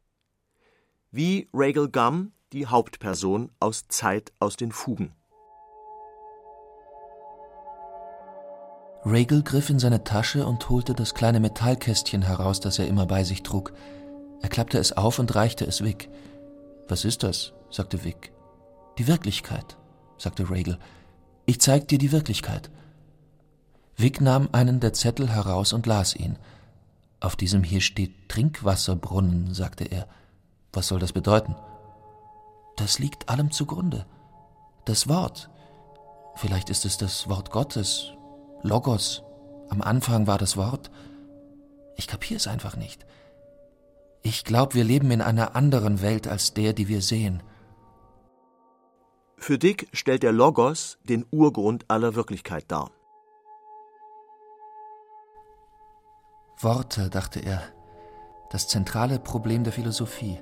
[1.12, 5.14] Wie Regal Gum, die Hauptperson aus Zeit aus den Fugen.
[9.06, 13.24] Regal griff in seine Tasche und holte das kleine Metallkästchen heraus, das er immer bei
[13.24, 13.72] sich trug.
[14.42, 16.10] Er klappte es auf und reichte es Vic.
[16.88, 17.54] Was ist das?
[17.70, 18.32] sagte Vic.
[18.98, 19.78] Die Wirklichkeit,
[20.18, 20.80] sagte Regal.
[21.46, 22.72] Ich zeig dir die Wirklichkeit.
[23.96, 26.40] Vic nahm einen der Zettel heraus und las ihn.
[27.20, 30.08] Auf diesem hier steht Trinkwasserbrunnen, sagte er.
[30.74, 31.56] Was soll das bedeuten?
[32.76, 34.06] Das liegt allem zugrunde.
[34.86, 35.50] Das Wort.
[36.36, 38.15] Vielleicht ist es das Wort Gottes.
[38.66, 39.24] Logos.
[39.70, 40.90] Am Anfang war das Wort.
[41.98, 43.06] Ich kapiere es einfach nicht.
[44.24, 47.44] Ich glaube, wir leben in einer anderen Welt als der, die wir sehen.
[49.38, 52.90] Für Dick stellt der Logos den Urgrund aller Wirklichkeit dar.
[56.60, 57.62] Worte, dachte er,
[58.50, 60.40] das zentrale Problem der Philosophie,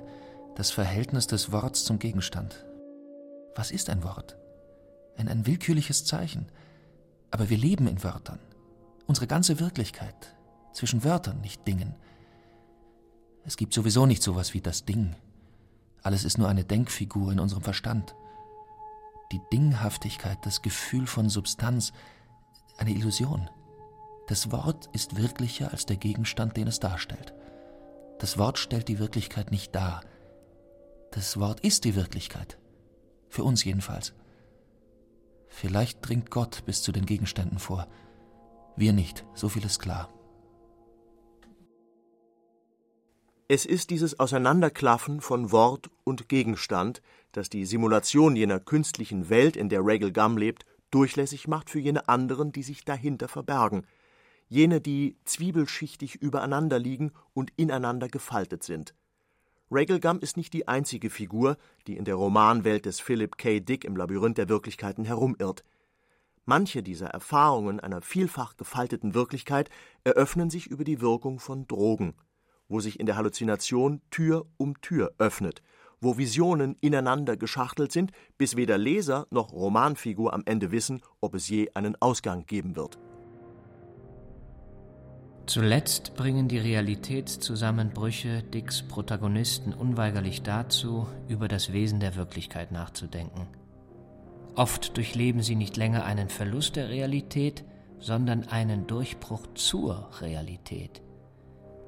[0.54, 2.64] das Verhältnis des Worts zum Gegenstand.
[3.54, 4.38] Was ist ein Wort?
[5.18, 6.50] Ein, ein willkürliches Zeichen.
[7.34, 8.38] Aber wir leben in Wörtern.
[9.08, 10.36] Unsere ganze Wirklichkeit.
[10.72, 11.96] Zwischen Wörtern, nicht Dingen.
[13.42, 15.16] Es gibt sowieso nicht sowas wie das Ding.
[16.04, 18.14] Alles ist nur eine Denkfigur in unserem Verstand.
[19.32, 21.92] Die Dinghaftigkeit, das Gefühl von Substanz,
[22.78, 23.50] eine Illusion.
[24.28, 27.34] Das Wort ist wirklicher als der Gegenstand, den es darstellt.
[28.20, 30.02] Das Wort stellt die Wirklichkeit nicht dar.
[31.10, 32.58] Das Wort ist die Wirklichkeit.
[33.28, 34.14] Für uns jedenfalls.
[35.54, 37.86] Vielleicht dringt Gott bis zu den Gegenständen vor.
[38.76, 40.08] Wir nicht, so viel ist klar.
[43.46, 49.68] Es ist dieses Auseinanderklaffen von Wort und Gegenstand, das die Simulation jener künstlichen Welt, in
[49.68, 53.86] der Regal Gum lebt, durchlässig macht für jene anderen, die sich dahinter verbergen–
[54.48, 58.94] jene, die zwiebelschichtig übereinander liegen und ineinander gefaltet sind.
[59.70, 63.60] Regelgum ist nicht die einzige Figur, die in der Romanwelt des Philip K.
[63.60, 65.64] Dick im Labyrinth der Wirklichkeiten herumirrt.
[66.44, 69.70] Manche dieser Erfahrungen einer vielfach gefalteten Wirklichkeit
[70.04, 72.14] eröffnen sich über die Wirkung von Drogen,
[72.68, 75.62] wo sich in der Halluzination Tür um Tür öffnet,
[76.02, 81.48] wo Visionen ineinander geschachtelt sind, bis weder Leser noch Romanfigur am Ende wissen, ob es
[81.48, 82.98] je einen Ausgang geben wird.
[85.46, 93.46] Zuletzt bringen die Realitätszusammenbrüche Dicks Protagonisten unweigerlich dazu, über das Wesen der Wirklichkeit nachzudenken.
[94.54, 97.64] Oft durchleben sie nicht länger einen Verlust der Realität,
[97.98, 101.02] sondern einen Durchbruch zur Realität.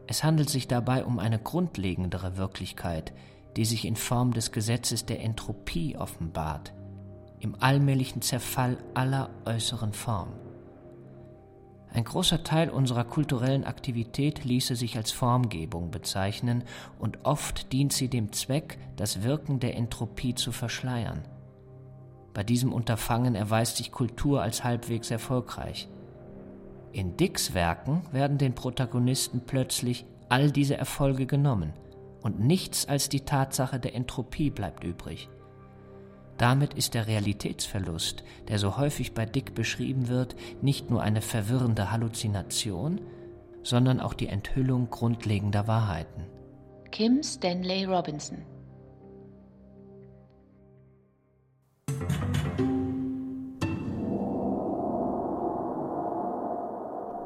[0.07, 3.14] Es handelt sich dabei um eine grundlegendere Wirklichkeit,
[3.57, 6.75] die sich in Form des Gesetzes der Entropie offenbart,
[7.40, 10.35] im allmählichen Zerfall aller äußeren Form.
[11.97, 16.63] Ein großer Teil unserer kulturellen Aktivität ließe sich als Formgebung bezeichnen,
[16.99, 21.23] und oft dient sie dem Zweck, das Wirken der Entropie zu verschleiern.
[22.35, 25.89] Bei diesem Unterfangen erweist sich Kultur als halbwegs erfolgreich.
[26.93, 31.73] In Dicks Werken werden den Protagonisten plötzlich all diese Erfolge genommen,
[32.21, 35.31] und nichts als die Tatsache der Entropie bleibt übrig.
[36.38, 41.90] Damit ist der Realitätsverlust, der so häufig bei Dick beschrieben wird, nicht nur eine verwirrende
[41.90, 43.01] Halluzination,
[43.62, 46.25] sondern auch die Enthüllung grundlegender Wahrheiten.
[46.90, 48.38] Kim Stanley Robinson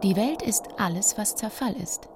[0.02, 2.08] Die Welt ist alles, was Zerfall ist.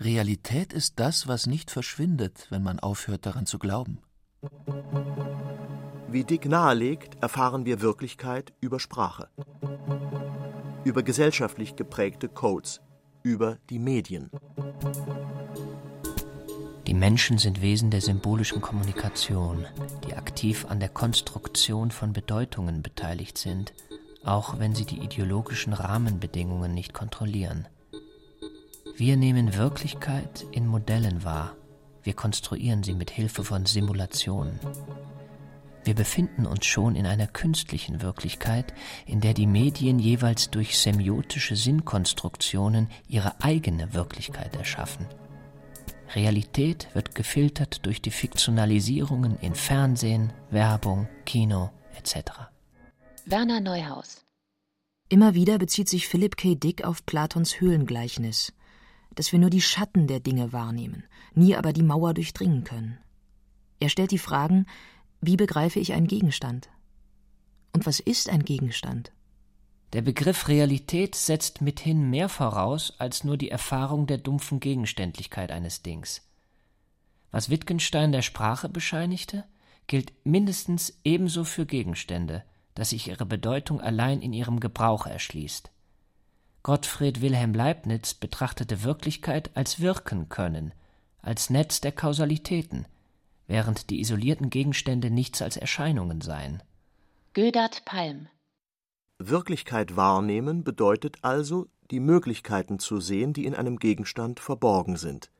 [0.00, 3.98] Realität ist das, was nicht verschwindet, wenn man aufhört daran zu glauben.
[6.08, 9.28] Wie Dick nahelegt, erfahren wir Wirklichkeit über Sprache,
[10.84, 12.80] über gesellschaftlich geprägte Codes,
[13.22, 14.30] über die Medien.
[16.86, 19.66] Die Menschen sind Wesen der symbolischen Kommunikation,
[20.06, 23.74] die aktiv an der Konstruktion von Bedeutungen beteiligt sind,
[24.24, 27.68] auch wenn sie die ideologischen Rahmenbedingungen nicht kontrollieren.
[29.00, 31.56] Wir nehmen Wirklichkeit in Modellen wahr.
[32.02, 34.60] Wir konstruieren sie mit Hilfe von Simulationen.
[35.84, 38.74] Wir befinden uns schon in einer künstlichen Wirklichkeit,
[39.06, 45.06] in der die Medien jeweils durch semiotische Sinnkonstruktionen ihre eigene Wirklichkeit erschaffen.
[46.14, 52.32] Realität wird gefiltert durch die Fiktionalisierungen in Fernsehen, Werbung, Kino etc.
[53.24, 54.26] Werner Neuhaus
[55.08, 56.54] Immer wieder bezieht sich Philip K.
[56.54, 58.52] Dick auf Platons Höhlengleichnis,
[59.14, 62.98] dass wir nur die Schatten der Dinge wahrnehmen, nie aber die Mauer durchdringen können.
[63.80, 64.66] Er stellt die Fragen,
[65.20, 66.68] wie begreife ich einen Gegenstand?
[67.72, 69.12] Und was ist ein Gegenstand?
[69.92, 75.82] Der Begriff Realität setzt mithin mehr voraus als nur die Erfahrung der dumpfen Gegenständlichkeit eines
[75.82, 76.22] Dings.
[77.32, 79.44] Was Wittgenstein der Sprache bescheinigte,
[79.86, 82.44] gilt mindestens ebenso für Gegenstände,
[82.74, 85.70] dass sich ihre Bedeutung allein in ihrem Gebrauch erschließt.
[86.62, 90.74] Gottfried Wilhelm Leibniz betrachtete Wirklichkeit als wirken können,
[91.22, 92.86] als Netz der Kausalitäten,
[93.46, 96.62] während die isolierten Gegenstände nichts als Erscheinungen seien.
[97.32, 98.28] Gödert Palm
[99.18, 105.30] Wirklichkeit wahrnehmen bedeutet also, die Möglichkeiten zu sehen, die in einem Gegenstand verborgen sind.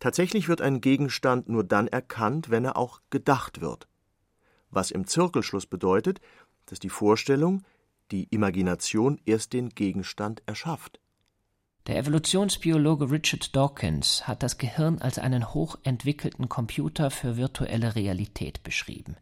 [0.00, 3.86] Tatsächlich wird ein Gegenstand nur dann erkannt, wenn er auch gedacht wird.
[4.70, 6.20] Was im Zirkelschluss bedeutet,
[6.66, 7.64] dass die Vorstellung,
[8.10, 11.00] die Imagination erst den Gegenstand erschafft.
[11.86, 19.16] Der Evolutionsbiologe Richard Dawkins hat das Gehirn als einen hochentwickelten Computer für virtuelle Realität beschrieben.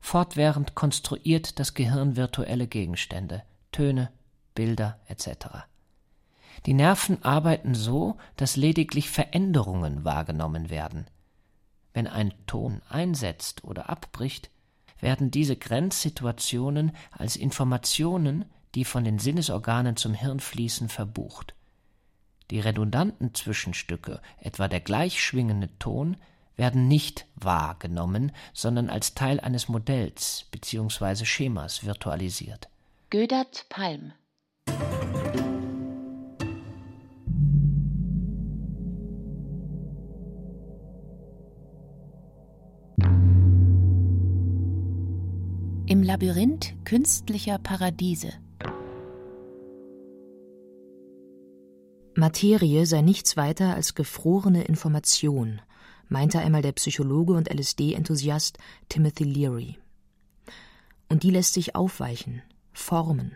[0.00, 4.10] Fortwährend konstruiert das Gehirn virtuelle Gegenstände, Töne,
[4.54, 5.66] Bilder etc.
[6.66, 11.06] Die Nerven arbeiten so, dass lediglich Veränderungen wahrgenommen werden.
[11.94, 14.50] Wenn ein Ton einsetzt oder abbricht,
[15.02, 21.54] werden diese Grenzsituationen als Informationen, die von den Sinnesorganen zum Hirn fließen, verbucht.
[22.50, 26.16] Die redundanten Zwischenstücke, etwa der gleichschwingende Ton,
[26.56, 31.24] werden nicht wahrgenommen, sondern als Teil eines Modells bzw.
[31.24, 32.68] Schemas virtualisiert.
[33.10, 34.12] Gödert Palm
[46.12, 48.34] Labyrinth künstlicher Paradiese
[52.14, 55.62] Materie sei nichts weiter als gefrorene Information,
[56.08, 58.58] meinte einmal der Psychologe und LSD-Enthusiast
[58.90, 59.78] Timothy Leary.
[61.08, 62.42] Und die lässt sich aufweichen,
[62.74, 63.34] formen,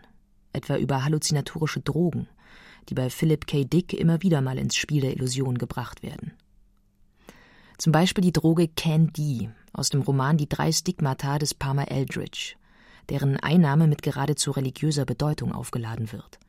[0.53, 2.27] etwa über halluzinatorische Drogen,
[2.89, 3.63] die bei Philip K.
[3.63, 6.33] Dick immer wieder mal ins Spiel der Illusion gebracht werden.
[7.79, 12.55] Zum Beispiel die Droge Candy aus dem Roman Die drei Stigmata des Palmer Eldridge,
[13.09, 16.39] deren Einnahme mit geradezu religiöser Bedeutung aufgeladen wird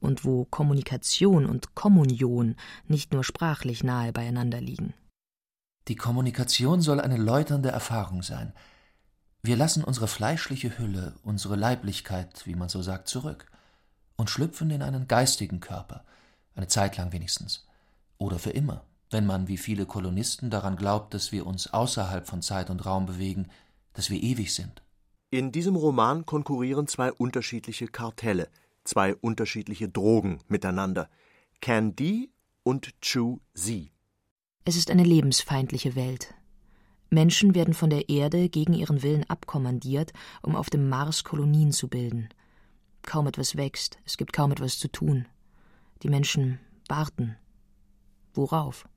[0.00, 2.56] und wo Kommunikation und Kommunion
[2.86, 4.94] nicht nur sprachlich nahe beieinander liegen.
[5.88, 8.52] Die Kommunikation soll eine läuternde Erfahrung sein.
[9.42, 13.46] Wir lassen unsere fleischliche Hülle, unsere Leiblichkeit, wie man so sagt, zurück
[14.16, 16.04] und schlüpfen in einen geistigen Körper,
[16.54, 17.66] eine Zeit lang wenigstens,
[18.18, 22.42] oder für immer, wenn man wie viele Kolonisten daran glaubt, dass wir uns außerhalb von
[22.42, 23.48] Zeit und Raum bewegen,
[23.94, 24.82] dass wir ewig sind.
[25.30, 28.48] In diesem Roman konkurrieren zwei unterschiedliche Kartelle,
[28.84, 31.10] zwei unterschiedliche Drogen miteinander:
[31.60, 32.30] Can-D
[32.62, 33.90] und Chu-Z.
[34.64, 36.34] Es ist eine lebensfeindliche Welt.
[37.10, 41.88] Menschen werden von der Erde gegen ihren Willen abkommandiert, um auf dem Mars Kolonien zu
[41.88, 42.30] bilden.
[43.02, 45.26] Kaum etwas wächst, es gibt kaum etwas zu tun.
[46.02, 47.36] Die Menschen warten.
[48.32, 48.88] Worauf?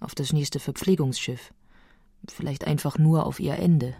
[0.00, 1.54] Auf das nächste Verpflegungsschiff.
[2.28, 3.94] Vielleicht einfach nur auf ihr Ende.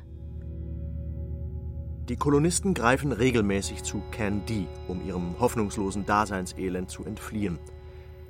[2.11, 7.59] Die Kolonisten greifen regelmäßig zu Can-D, um ihrem hoffnungslosen Daseinselend zu entfliehen.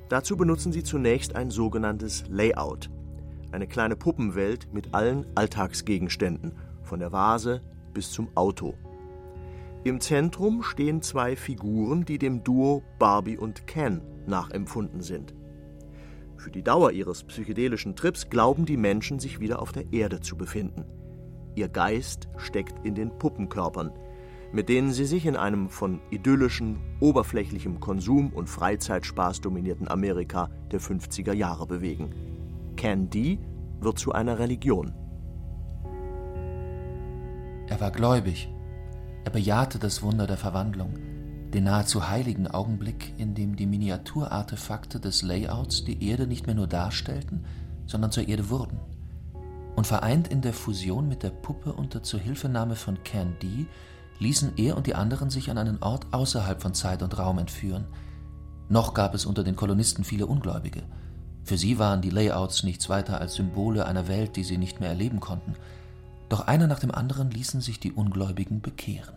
[0.07, 2.89] Dazu benutzen sie zunächst ein sogenanntes Layout,
[3.51, 7.61] eine kleine Puppenwelt mit allen Alltagsgegenständen, von der Vase
[7.93, 8.75] bis zum Auto.
[9.83, 15.33] Im Zentrum stehen zwei Figuren, die dem Duo Barbie und Ken nachempfunden sind.
[16.37, 20.37] Für die Dauer ihres psychedelischen Trips glauben die Menschen, sich wieder auf der Erde zu
[20.37, 20.85] befinden.
[21.55, 23.91] Ihr Geist steckt in den Puppenkörpern,
[24.51, 30.81] mit denen sie sich in einem von idyllischen, oberflächlichem Konsum und Freizeitspaß dominierten Amerika der
[30.81, 32.13] 50er Jahre bewegen.
[32.75, 33.39] Candy
[33.79, 34.93] wird zu einer Religion.
[37.67, 38.49] Er war gläubig.
[39.23, 40.93] Er bejahte das Wunder der Verwandlung,
[41.53, 46.67] den nahezu heiligen Augenblick, in dem die Miniaturartefakte des Layouts die Erde nicht mehr nur
[46.67, 47.45] darstellten,
[47.87, 48.79] sondern zur Erde wurden.
[49.75, 53.67] Und vereint in der Fusion mit der Puppe unter Zuhilfenahme von Candy
[54.19, 57.85] ließen er und die anderen sich an einen Ort außerhalb von Zeit und Raum entführen.
[58.69, 60.83] Noch gab es unter den Kolonisten viele Ungläubige.
[61.43, 64.89] Für sie waren die Layouts nichts weiter als Symbole einer Welt, die sie nicht mehr
[64.89, 65.55] erleben konnten.
[66.29, 69.15] Doch einer nach dem anderen ließen sich die Ungläubigen bekehren.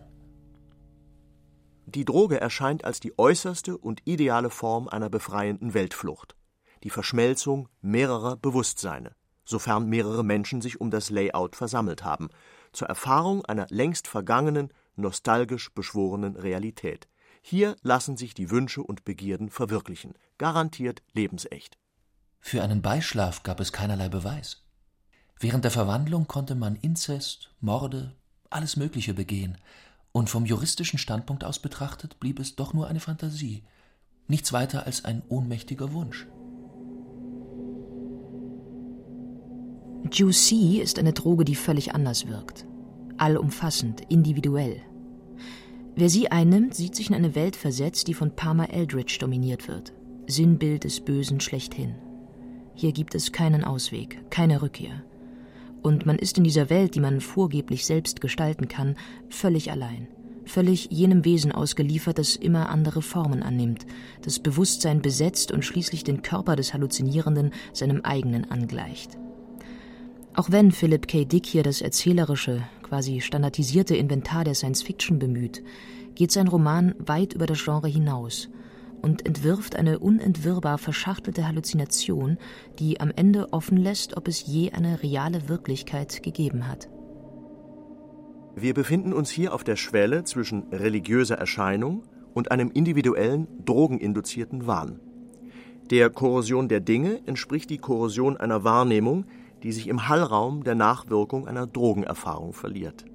[1.87, 6.35] Die Droge erscheint als die äußerste und ideale Form einer befreienden Weltflucht.
[6.83, 9.15] Die Verschmelzung mehrerer Bewusstseine,
[9.49, 12.29] sofern mehrere Menschen sich um das Layout versammelt haben,
[12.71, 17.07] zur Erfahrung einer längst vergangenen, nostalgisch beschworenen Realität.
[17.41, 21.77] Hier lassen sich die Wünsche und Begierden verwirklichen, garantiert lebensecht.
[22.39, 24.63] Für einen Beischlaf gab es keinerlei Beweis.
[25.39, 28.15] Während der Verwandlung konnte man Inzest, Morde,
[28.49, 29.57] alles Mögliche begehen,
[30.11, 33.63] und vom juristischen Standpunkt aus betrachtet blieb es doch nur eine Fantasie,
[34.27, 36.27] nichts weiter als ein ohnmächtiger Wunsch.
[40.11, 42.65] Juicy ist eine Droge, die völlig anders wirkt.
[43.17, 44.81] Allumfassend, individuell.
[45.95, 49.93] Wer sie einnimmt, sieht sich in eine Welt versetzt, die von Parma Eldridge dominiert wird.
[50.27, 51.95] Sinnbild des Bösen schlechthin.
[52.75, 55.03] Hier gibt es keinen Ausweg, keine Rückkehr.
[55.81, 58.95] Und man ist in dieser Welt, die man vorgeblich selbst gestalten kann,
[59.29, 60.07] völlig allein,
[60.45, 63.85] völlig jenem Wesen ausgeliefert, das immer andere Formen annimmt,
[64.21, 69.17] das Bewusstsein besetzt und schließlich den Körper des Halluzinierenden seinem eigenen angleicht.
[70.39, 71.25] Auch wenn Philip K.
[71.25, 75.61] Dick hier das erzählerische, quasi standardisierte Inventar der Science Fiction bemüht,
[76.15, 78.49] geht sein Roman weit über das Genre hinaus
[79.01, 82.37] und entwirft eine unentwirrbar verschachtelte Halluzination,
[82.79, 86.87] die am Ende offen lässt, ob es je eine reale Wirklichkeit gegeben hat.
[88.55, 95.01] Wir befinden uns hier auf der Schwelle zwischen religiöser Erscheinung und einem individuellen, drogeninduzierten Wahn.
[95.91, 99.25] Der Korrosion der Dinge entspricht die Korrosion einer Wahrnehmung,
[99.63, 103.05] die sich im Hallraum der Nachwirkung einer Drogenerfahrung verliert.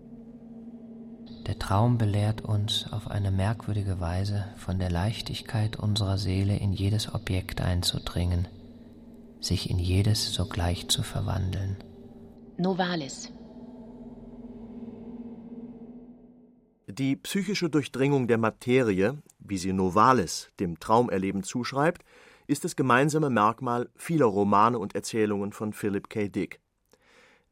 [1.47, 7.15] Der Traum belehrt uns auf eine merkwürdige Weise von der Leichtigkeit unserer Seele in jedes
[7.15, 8.49] Objekt einzudringen,
[9.41, 11.77] sich in jedes sogleich zu verwandeln.
[12.57, 13.31] Novalis.
[16.87, 22.05] Die psychische Durchdringung der Materie, wie sie Novalis dem Traumerleben zuschreibt,
[22.47, 26.29] ist das gemeinsame Merkmal vieler Romane und Erzählungen von Philip K.
[26.29, 26.61] Dick.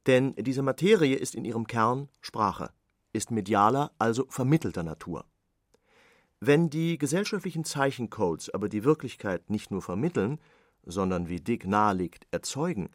[0.07, 2.70] Denn diese Materie ist in ihrem Kern Sprache
[3.12, 5.24] ist medialer, also vermittelter Natur.
[6.40, 10.40] Wenn die gesellschaftlichen Zeichencodes aber die Wirklichkeit nicht nur vermitteln,
[10.84, 12.90] sondern wie Dick nahelegt, erzeugen,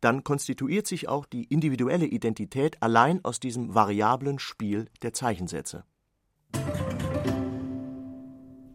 [0.00, 5.84] dann konstituiert sich auch die individuelle Identität allein aus diesem variablen Spiel der Zeichensätze.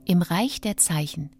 [0.05, 1.31] Im Reich der Zeichen.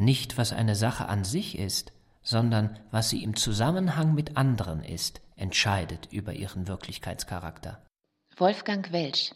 [0.00, 1.92] Nicht, was eine Sache an sich ist,
[2.22, 7.84] sondern was sie im Zusammenhang mit anderen ist, entscheidet über ihren Wirklichkeitscharakter.
[8.38, 9.34] Wolfgang Welsch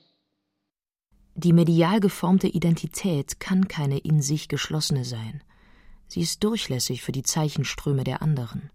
[1.34, 5.42] Die medial geformte Identität kann keine in sich geschlossene sein.
[6.06, 8.70] Sie ist durchlässig für die Zeichenströme der anderen.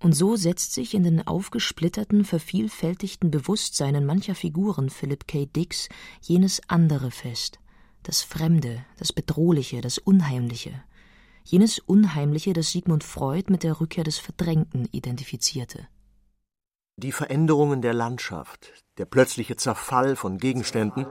[0.00, 5.46] Und so setzt sich in den aufgesplitterten, vervielfältigten Bewusstseinen mancher Figuren Philip K.
[5.46, 5.88] Dicks
[6.20, 7.58] jenes andere fest,
[8.06, 10.84] das Fremde, das Bedrohliche, das Unheimliche,
[11.42, 15.88] jenes Unheimliche, das Sigmund Freud mit der Rückkehr des Verdrängten identifizierte.
[16.96, 21.04] Die Veränderungen der Landschaft, der plötzliche Zerfall von Gegenständen,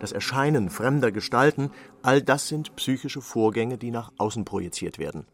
[0.00, 1.70] das Erscheinen fremder Gestalten,
[2.02, 5.26] all das sind psychische Vorgänge, die nach außen projiziert werden.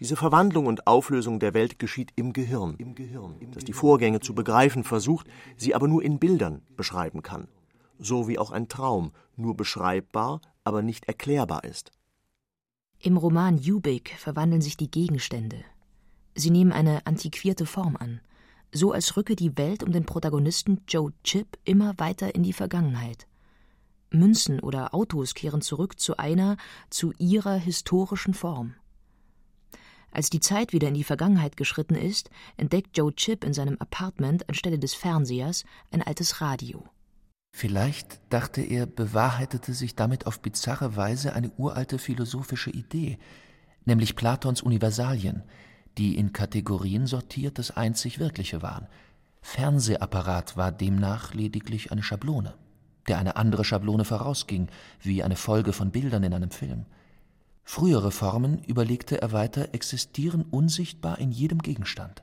[0.00, 2.76] Diese Verwandlung und Auflösung der Welt geschieht im Gehirn,
[3.52, 7.46] das die Vorgänge zu begreifen versucht, sie aber nur in Bildern beschreiben kann,
[8.00, 11.92] so wie auch ein Traum nur beschreibbar, aber nicht erklärbar ist.
[12.98, 15.64] Im Roman Ubik verwandeln sich die Gegenstände.
[16.34, 18.20] Sie nehmen eine antiquierte Form an,
[18.72, 23.26] so als rücke die Welt um den Protagonisten Joe Chip immer weiter in die Vergangenheit.
[24.10, 26.56] Münzen oder Autos kehren zurück zu einer,
[26.88, 28.74] zu ihrer historischen Form.
[30.12, 34.48] Als die Zeit wieder in die Vergangenheit geschritten ist, entdeckt Joe Chip in seinem Apartment
[34.48, 36.84] anstelle des Fernsehers ein altes Radio.
[37.52, 43.18] Vielleicht, dachte er, bewahrheitete sich damit auf bizarre Weise eine uralte philosophische Idee,
[43.84, 45.42] nämlich Platons Universalien,
[45.98, 48.86] die in Kategorien sortiert das einzig Wirkliche waren.
[49.42, 52.54] Fernsehapparat war demnach lediglich eine Schablone,
[53.08, 54.68] der eine andere Schablone vorausging,
[55.02, 56.86] wie eine Folge von Bildern in einem Film.
[57.64, 62.22] Frühere Formen, überlegte er weiter, existieren unsichtbar in jedem Gegenstand.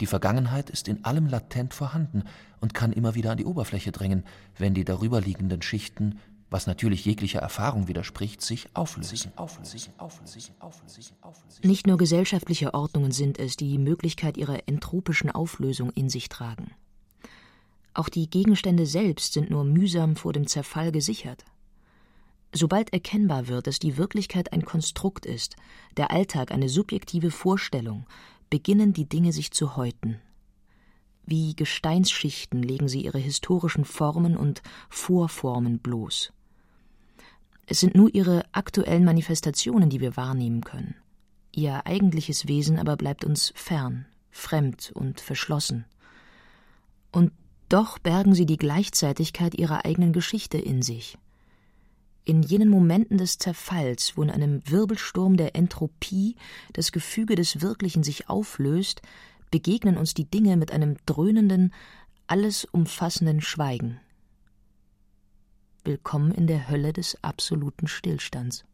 [0.00, 2.24] Die Vergangenheit ist in allem latent vorhanden
[2.60, 4.24] und kann immer wieder an die Oberfläche dringen,
[4.58, 6.18] wenn die darüberliegenden Schichten,
[6.50, 9.32] was natürlich jeglicher Erfahrung widerspricht, sich auflösen.
[11.62, 16.72] Nicht nur gesellschaftliche Ordnungen sind es, die die Möglichkeit ihrer entropischen Auflösung in sich tragen.
[17.94, 21.44] Auch die Gegenstände selbst sind nur mühsam vor dem Zerfall gesichert.
[22.52, 25.56] Sobald erkennbar wird, dass die Wirklichkeit ein Konstrukt ist,
[25.96, 28.06] der Alltag eine subjektive Vorstellung,
[28.50, 30.20] beginnen die Dinge sich zu häuten.
[31.24, 36.32] Wie Gesteinsschichten legen sie ihre historischen Formen und Vorformen bloß.
[37.66, 40.94] Es sind nur ihre aktuellen Manifestationen, die wir wahrnehmen können.
[41.52, 45.84] Ihr eigentliches Wesen aber bleibt uns fern, fremd und verschlossen.
[47.10, 47.32] Und
[47.68, 51.18] doch bergen sie die Gleichzeitigkeit ihrer eigenen Geschichte in sich.
[52.26, 56.34] In jenen Momenten des Zerfalls, wo in einem Wirbelsturm der Entropie
[56.72, 59.00] das Gefüge des Wirklichen sich auflöst,
[59.52, 61.72] begegnen uns die Dinge mit einem dröhnenden,
[62.26, 64.00] alles umfassenden Schweigen.
[65.84, 68.64] Willkommen in der Hölle des absoluten Stillstands.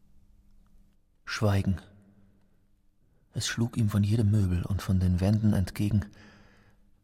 [1.23, 1.79] Schweigen.
[3.33, 6.07] Es schlug ihm von jedem Möbel und von den Wänden entgegen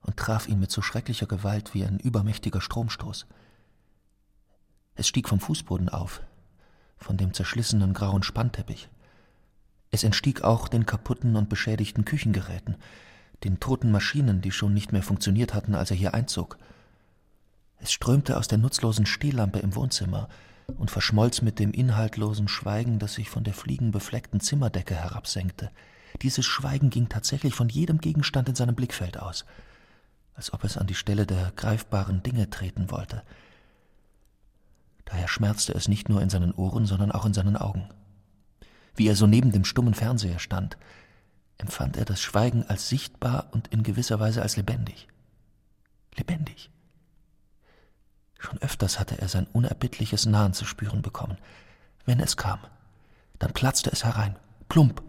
[0.02, 3.28] und traf ihn mit so schrecklicher Gewalt wie ein übermächtiger Stromstoß.
[4.96, 6.24] Es stieg vom Fußboden auf,
[7.00, 8.90] von dem zerschlissenen grauen Spannteppich.
[9.92, 12.76] Es entstieg auch den kaputten und beschädigten Küchengeräten,
[13.44, 16.58] den toten Maschinen, die schon nicht mehr funktioniert hatten, als er hier einzog.
[17.80, 20.28] Es strömte aus der nutzlosen Stehlampe im Wohnzimmer
[20.78, 25.72] und verschmolz mit dem inhaltlosen Schweigen, das sich von der fliegenbefleckten Zimmerdecke herabsenkte.
[26.22, 29.46] Dieses Schweigen ging tatsächlich von jedem Gegenstand in seinem Blickfeld aus,
[30.36, 33.24] als ob es an die Stelle der greifbaren Dinge treten wollte.
[35.10, 37.90] Daher schmerzte es nicht nur in seinen Ohren, sondern auch in seinen Augen.
[38.96, 40.78] Wie er so neben dem stummen Fernseher stand,
[41.58, 45.08] empfand er das Schweigen als sichtbar und in gewisser Weise als lebendig.
[46.16, 46.70] Lebendig.
[48.38, 51.38] Schon öfters hatte er sein unerbittliches Nahen zu spüren bekommen.
[52.06, 52.60] Wenn es kam,
[53.40, 54.38] dann platzte es herein,
[54.70, 55.02] plump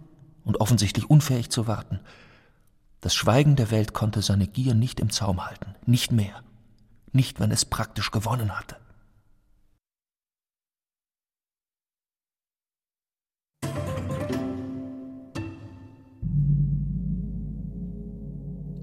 [0.45, 2.01] und offensichtlich unfähig zu warten.
[3.01, 6.43] Das Schweigen der Welt konnte seine Gier nicht im Zaum halten, nicht mehr,
[7.13, 8.80] nicht wenn es praktisch gewonnen hatte.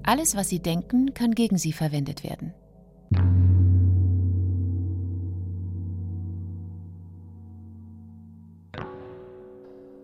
[0.08, 2.54] Alles, was Sie denken, kann gegen Sie verwendet werden.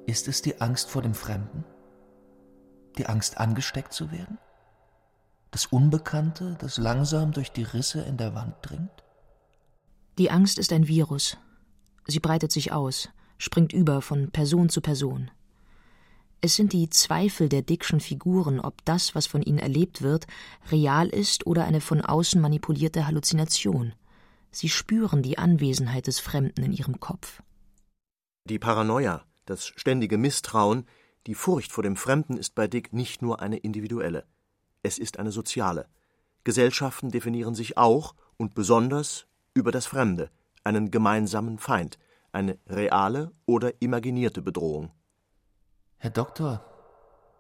[0.05, 1.65] Ist es die Angst vor dem Fremden?
[2.99, 4.37] Die Angst, angesteckt zu werden?
[5.51, 9.05] Das Unbekannte, das langsam durch die Risse in der Wand dringt?
[10.19, 11.39] Die Angst ist ein Virus.
[12.07, 15.31] Sie breitet sich aus, springt über von Person zu Person.
[16.45, 20.27] Es sind die Zweifel der Dickschen Figuren, ob das, was von ihnen erlebt wird,
[20.71, 23.95] real ist oder eine von außen manipulierte Halluzination.
[24.51, 27.43] Sie spüren die Anwesenheit des Fremden in ihrem Kopf.
[28.45, 30.85] Die Paranoia, das ständige Misstrauen,
[31.27, 34.27] die Furcht vor dem Fremden ist bei Dick nicht nur eine individuelle.
[34.83, 35.89] Es ist eine soziale.
[36.45, 40.31] Gesellschaften definieren sich auch und besonders über das Fremde,
[40.63, 41.99] einen gemeinsamen Feind,
[42.33, 44.93] eine reale oder imaginierte Bedrohung.
[46.05, 46.63] Herr Doktor,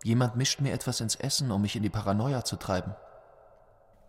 [0.04, 2.94] jemand mischt mir etwas ins Essen, um mich in die Paranoia zu treiben.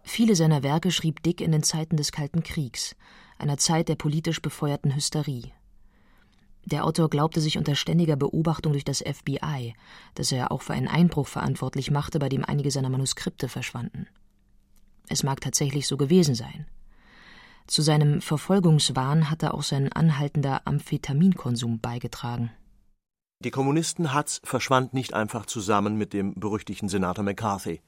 [0.02, 2.96] Viele seiner Werke schrieb Dick in den Zeiten des Kalten Kriegs,
[3.38, 5.52] einer Zeit der politisch befeuerten Hysterie.
[6.64, 9.74] Der Autor glaubte sich unter ständiger Beobachtung durch das FBI,
[10.14, 14.08] das er auch für einen Einbruch verantwortlich machte, bei dem einige seiner Manuskripte verschwanden.
[15.10, 16.66] Es mag tatsächlich so gewesen sein.
[17.68, 22.52] Zu seinem Verfolgungswahn hatte auch sein anhaltender Amphetaminkonsum beigetragen.
[23.46, 27.80] Die Kommunisten Hutz verschwand nicht einfach zusammen mit dem berüchtigten Senator McCarthy.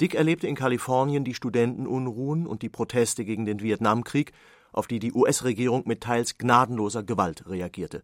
[0.00, 4.32] Dick erlebte in Kalifornien die Studentenunruhen und die Proteste gegen den Vietnamkrieg,
[4.72, 8.02] auf die die US-Regierung mit teils gnadenloser Gewalt reagierte.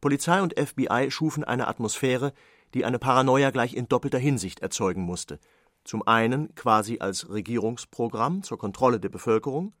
[0.00, 2.32] Polizei und FBI schufen eine Atmosphäre,
[2.74, 5.38] die eine Paranoia gleich in doppelter Hinsicht erzeugen musste.
[5.84, 9.74] Zum einen quasi als Regierungsprogramm zur Kontrolle der Bevölkerung,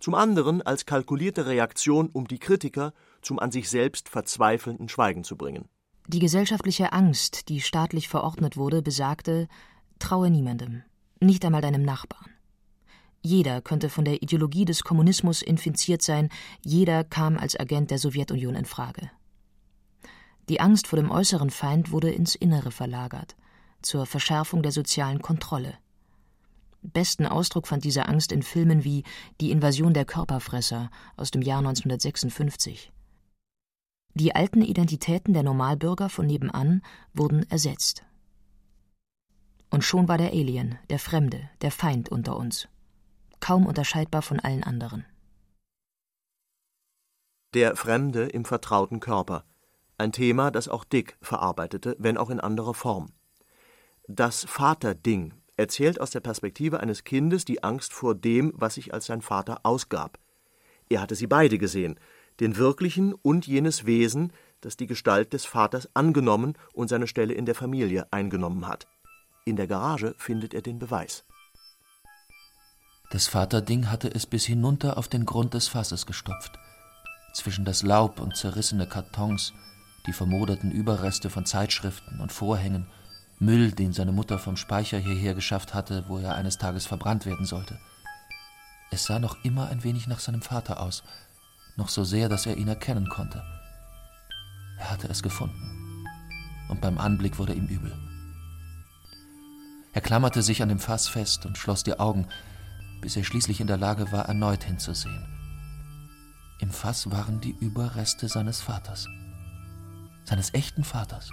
[0.00, 5.36] zum anderen als kalkulierte Reaktion, um die Kritiker zum an sich selbst verzweifelnden Schweigen zu
[5.36, 5.68] bringen.
[6.06, 9.48] Die gesellschaftliche Angst, die staatlich verordnet wurde, besagte
[9.98, 10.82] Traue niemandem,
[11.20, 12.30] nicht einmal deinem Nachbarn.
[13.22, 16.28] Jeder könnte von der Ideologie des Kommunismus infiziert sein,
[16.64, 19.10] jeder kam als Agent der Sowjetunion in Frage.
[20.48, 23.36] Die Angst vor dem äußeren Feind wurde ins Innere verlagert,
[23.80, 25.78] zur Verschärfung der sozialen Kontrolle.
[26.82, 29.04] Besten Ausdruck fand diese Angst in Filmen wie
[29.40, 32.90] Die Invasion der Körperfresser aus dem Jahr 1956.
[34.14, 36.82] Die alten Identitäten der Normalbürger von nebenan
[37.14, 38.04] wurden ersetzt.
[39.70, 42.68] Und schon war der Alien, der Fremde, der Feind unter uns,
[43.40, 45.06] kaum unterscheidbar von allen anderen.
[47.54, 49.44] Der Fremde im vertrauten Körper,
[49.96, 53.12] ein Thema, das auch Dick verarbeitete, wenn auch in anderer Form.
[54.08, 59.06] Das Vaterding erzählt aus der Perspektive eines Kindes die Angst vor dem, was sich als
[59.06, 60.18] sein Vater ausgab.
[60.88, 61.98] Er hatte sie beide gesehen,
[62.42, 67.46] den wirklichen und jenes Wesen, das die Gestalt des Vaters angenommen und seine Stelle in
[67.46, 68.88] der Familie eingenommen hat.
[69.44, 71.24] In der Garage findet er den Beweis.
[73.12, 76.58] Das Vaterding hatte es bis hinunter auf den Grund des Fasses gestopft.
[77.32, 79.52] Zwischen das Laub und zerrissene Kartons,
[80.06, 82.88] die vermoderten Überreste von Zeitschriften und Vorhängen,
[83.38, 87.46] Müll, den seine Mutter vom Speicher hierher geschafft hatte, wo er eines Tages verbrannt werden
[87.46, 87.78] sollte.
[88.90, 91.02] Es sah noch immer ein wenig nach seinem Vater aus,
[91.76, 93.42] noch so sehr, dass er ihn erkennen konnte.
[94.78, 96.06] Er hatte es gefunden,
[96.68, 97.92] und beim Anblick wurde ihm übel.
[99.92, 102.26] Er klammerte sich an dem Fass fest und schloss die Augen,
[103.00, 105.26] bis er schließlich in der Lage war, erneut hinzusehen.
[106.60, 109.08] Im Fass waren die Überreste seines Vaters,
[110.24, 111.30] seines echten Vaters.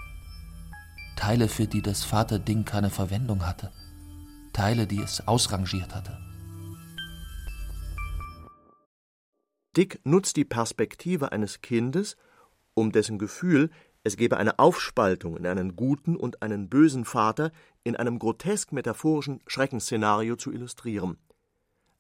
[1.16, 3.72] Teile, für die das Vaterding keine Verwendung hatte,
[4.54, 6.18] Teile, die es ausrangiert hatte.
[9.78, 12.18] Dick nutzt die Perspektive eines Kindes,
[12.74, 13.70] um dessen Gefühl,
[14.04, 17.52] es gebe eine Aufspaltung in einen guten und einen bösen Vater
[17.84, 21.18] in einem grotesk metaphorischen Schreckensszenario zu illustrieren.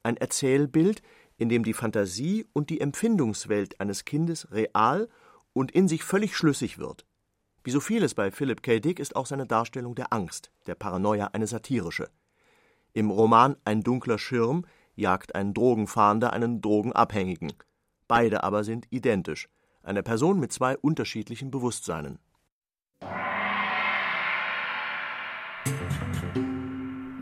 [0.01, 1.01] Ein Erzählbild,
[1.37, 5.09] in dem die Fantasie und die Empfindungswelt eines Kindes real
[5.53, 7.05] und in sich völlig schlüssig wird.
[7.63, 8.79] Wie so vieles bei Philip K.
[8.79, 12.09] Dick ist auch seine Darstellung der Angst, der Paranoia eine satirische.
[12.93, 14.65] Im Roman Ein dunkler Schirm
[14.99, 17.53] jagt ein Drogenfahnder einen Drogenabhängigen.
[18.07, 19.49] Beide aber sind identisch,
[19.83, 22.19] eine Person mit zwei unterschiedlichen Bewusstseinen.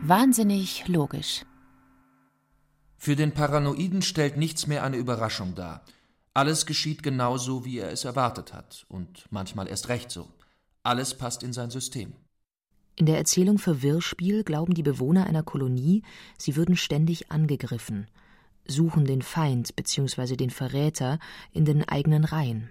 [0.02, 1.44] Wahnsinnig logisch.
[2.96, 5.84] Für den Paranoiden stellt nichts mehr eine Überraschung dar.
[6.34, 10.28] Alles geschieht genauso, wie er es erwartet hat, und manchmal erst recht so.
[10.82, 12.14] Alles passt in sein System.
[12.98, 16.02] In der Erzählung Verwirrspiel glauben die Bewohner einer Kolonie,
[16.36, 18.08] sie würden ständig angegriffen,
[18.66, 20.34] suchen den Feind bzw.
[20.34, 21.20] den Verräter
[21.52, 22.70] in den eigenen Reihen.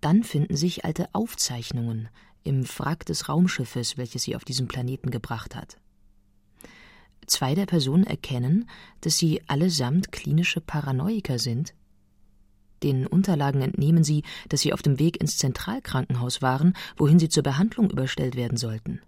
[0.00, 2.08] Dann finden sich alte Aufzeichnungen
[2.42, 5.76] im Wrack des Raumschiffes, welches sie auf diesem Planeten gebracht hat.
[7.28, 8.68] Zwei der Personen erkennen,
[9.00, 11.72] dass sie allesamt klinische Paranoiker sind.
[12.82, 17.42] Den Unterlagen entnehmen sie, dass sie auf dem Weg ins Zentralkrankenhaus waren, wohin sie zur
[17.42, 19.00] Behandlung überstellt werden sollten.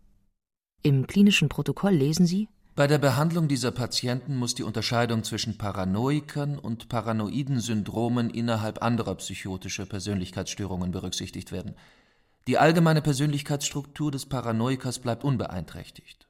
[0.82, 6.58] Im klinischen Protokoll lesen sie Bei der Behandlung dieser Patienten muss die Unterscheidung zwischen Paranoikern
[6.58, 11.74] und paranoiden Syndromen innerhalb anderer psychotischer Persönlichkeitsstörungen berücksichtigt werden.
[12.46, 16.28] Die allgemeine Persönlichkeitsstruktur des Paranoikers bleibt unbeeinträchtigt.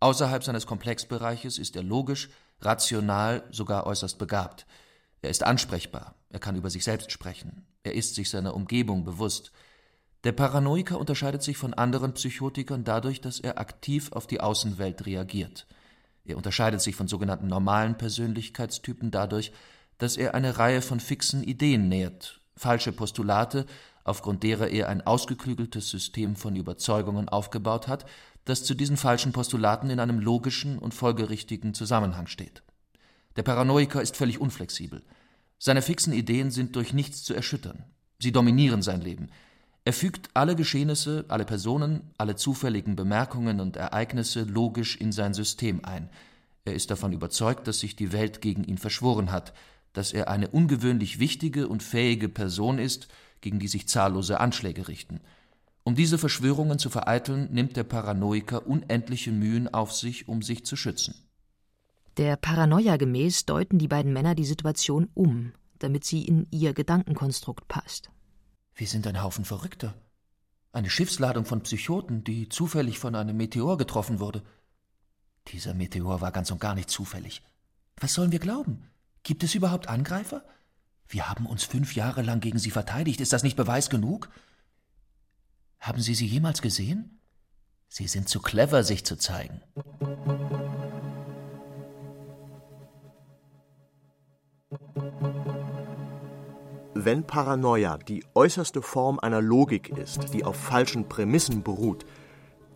[0.00, 2.28] Außerhalb seines Komplexbereiches ist er logisch,
[2.60, 4.66] rational, sogar äußerst begabt.
[5.22, 9.52] Er ist ansprechbar, er kann über sich selbst sprechen, er ist sich seiner Umgebung bewusst.
[10.24, 15.66] Der Paranoiker unterscheidet sich von anderen Psychotikern dadurch, dass er aktiv auf die Außenwelt reagiert.
[16.24, 19.52] Er unterscheidet sich von sogenannten normalen Persönlichkeitstypen dadurch,
[19.96, 23.64] dass er eine Reihe von fixen Ideen nährt, falsche Postulate,
[24.04, 28.04] aufgrund derer er ein ausgeklügeltes System von Überzeugungen aufgebaut hat,
[28.44, 32.62] das zu diesen falschen Postulaten in einem logischen und folgerichtigen Zusammenhang steht.
[33.36, 35.02] Der Paranoiker ist völlig unflexibel.
[35.58, 37.84] Seine fixen Ideen sind durch nichts zu erschüttern.
[38.20, 39.28] Sie dominieren sein Leben.
[39.84, 45.84] Er fügt alle Geschehnisse, alle Personen, alle zufälligen Bemerkungen und Ereignisse logisch in sein System
[45.84, 46.10] ein.
[46.64, 49.54] Er ist davon überzeugt, dass sich die Welt gegen ihn verschworen hat,
[49.94, 53.08] dass er eine ungewöhnlich wichtige und fähige Person ist,
[53.40, 55.20] gegen die sich zahllose Anschläge richten.
[55.84, 60.76] Um diese Verschwörungen zu vereiteln, nimmt der Paranoiker unendliche Mühen auf sich, um sich zu
[60.76, 61.14] schützen.
[62.18, 67.68] Der Paranoia gemäß deuten die beiden Männer die Situation um, damit sie in ihr Gedankenkonstrukt
[67.68, 68.10] passt.
[68.74, 69.94] Wir sind ein Haufen Verrückter.
[70.72, 74.42] Eine Schiffsladung von Psychoten, die zufällig von einem Meteor getroffen wurde.
[75.46, 77.42] Dieser Meteor war ganz und gar nicht zufällig.
[78.00, 78.82] Was sollen wir glauben?
[79.22, 80.44] Gibt es überhaupt Angreifer?
[81.06, 83.20] Wir haben uns fünf Jahre lang gegen sie verteidigt.
[83.20, 84.28] Ist das nicht Beweis genug?
[85.78, 87.20] Haben Sie sie jemals gesehen?
[87.88, 89.62] Sie sind zu clever, sich zu zeigen.
[96.94, 102.04] Wenn Paranoia die äußerste Form einer Logik ist, die auf falschen Prämissen beruht,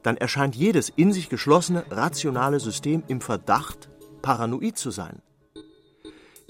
[0.03, 3.90] dann erscheint jedes in sich geschlossene, rationale System im Verdacht,
[4.22, 5.20] paranoid zu sein.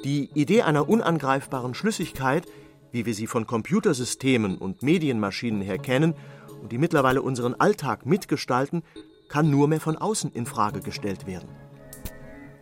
[0.04, 2.46] Die Idee einer unangreifbaren Schlüssigkeit,
[2.92, 6.14] wie wir sie von Computersystemen und Medienmaschinen her kennen
[6.60, 8.82] und die mittlerweile unseren Alltag mitgestalten,
[9.28, 11.48] kann nur mehr von außen in Frage gestellt werden.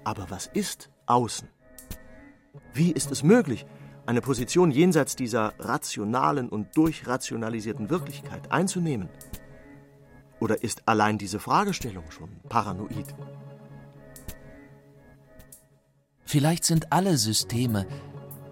[0.04, 1.48] Aber was ist außen?
[2.72, 3.66] Wie ist es möglich,
[4.06, 9.08] eine Position jenseits dieser rationalen und durchrationalisierten Wirklichkeit einzunehmen?
[10.40, 13.14] Oder ist allein diese Fragestellung schon paranoid?
[16.24, 17.86] Vielleicht sind alle Systeme,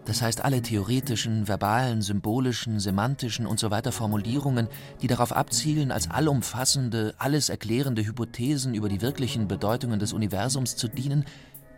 [0.09, 4.69] Das heißt, alle theoretischen, verbalen, symbolischen, semantischen und so weiter Formulierungen,
[5.03, 10.89] die darauf abzielen, als allumfassende, alles erklärende Hypothesen über die wirklichen Bedeutungen des Universums zu
[10.89, 11.27] dienen,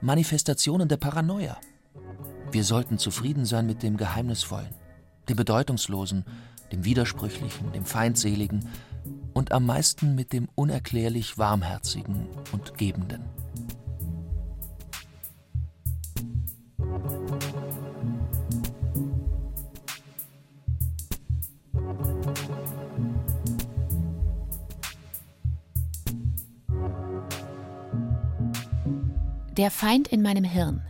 [0.01, 1.59] Manifestationen der Paranoia.
[2.53, 4.75] Wir sollten zufrieden sein mit dem Geheimnisvollen,
[5.29, 6.25] dem Bedeutungslosen,
[6.73, 8.69] dem Widersprüchlichen, dem Feindseligen
[9.35, 13.25] und am meisten mit dem unerklärlich Warmherzigen und Gebenden.
[29.57, 30.83] Der Feind in meinem Hirn.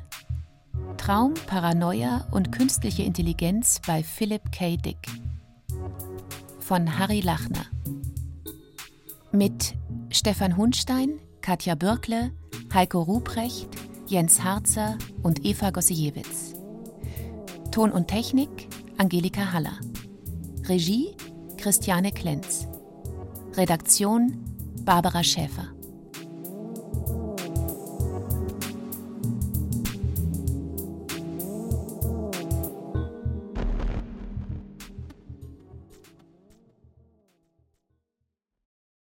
[1.10, 4.76] Traum, Paranoia und künstliche Intelligenz bei Philip K.
[4.76, 5.08] Dick.
[6.60, 7.66] Von Harry Lachner.
[9.32, 9.74] Mit
[10.10, 12.30] Stefan Hunstein, Katja Bürkle,
[12.72, 13.70] Heiko Ruprecht,
[14.06, 16.54] Jens Harzer und Eva Gossiewicz.
[17.72, 19.80] Ton und Technik Angelika Haller.
[20.68, 21.16] Regie
[21.56, 22.68] Christiane Klenz.
[23.56, 24.44] Redaktion
[24.84, 25.72] Barbara Schäfer.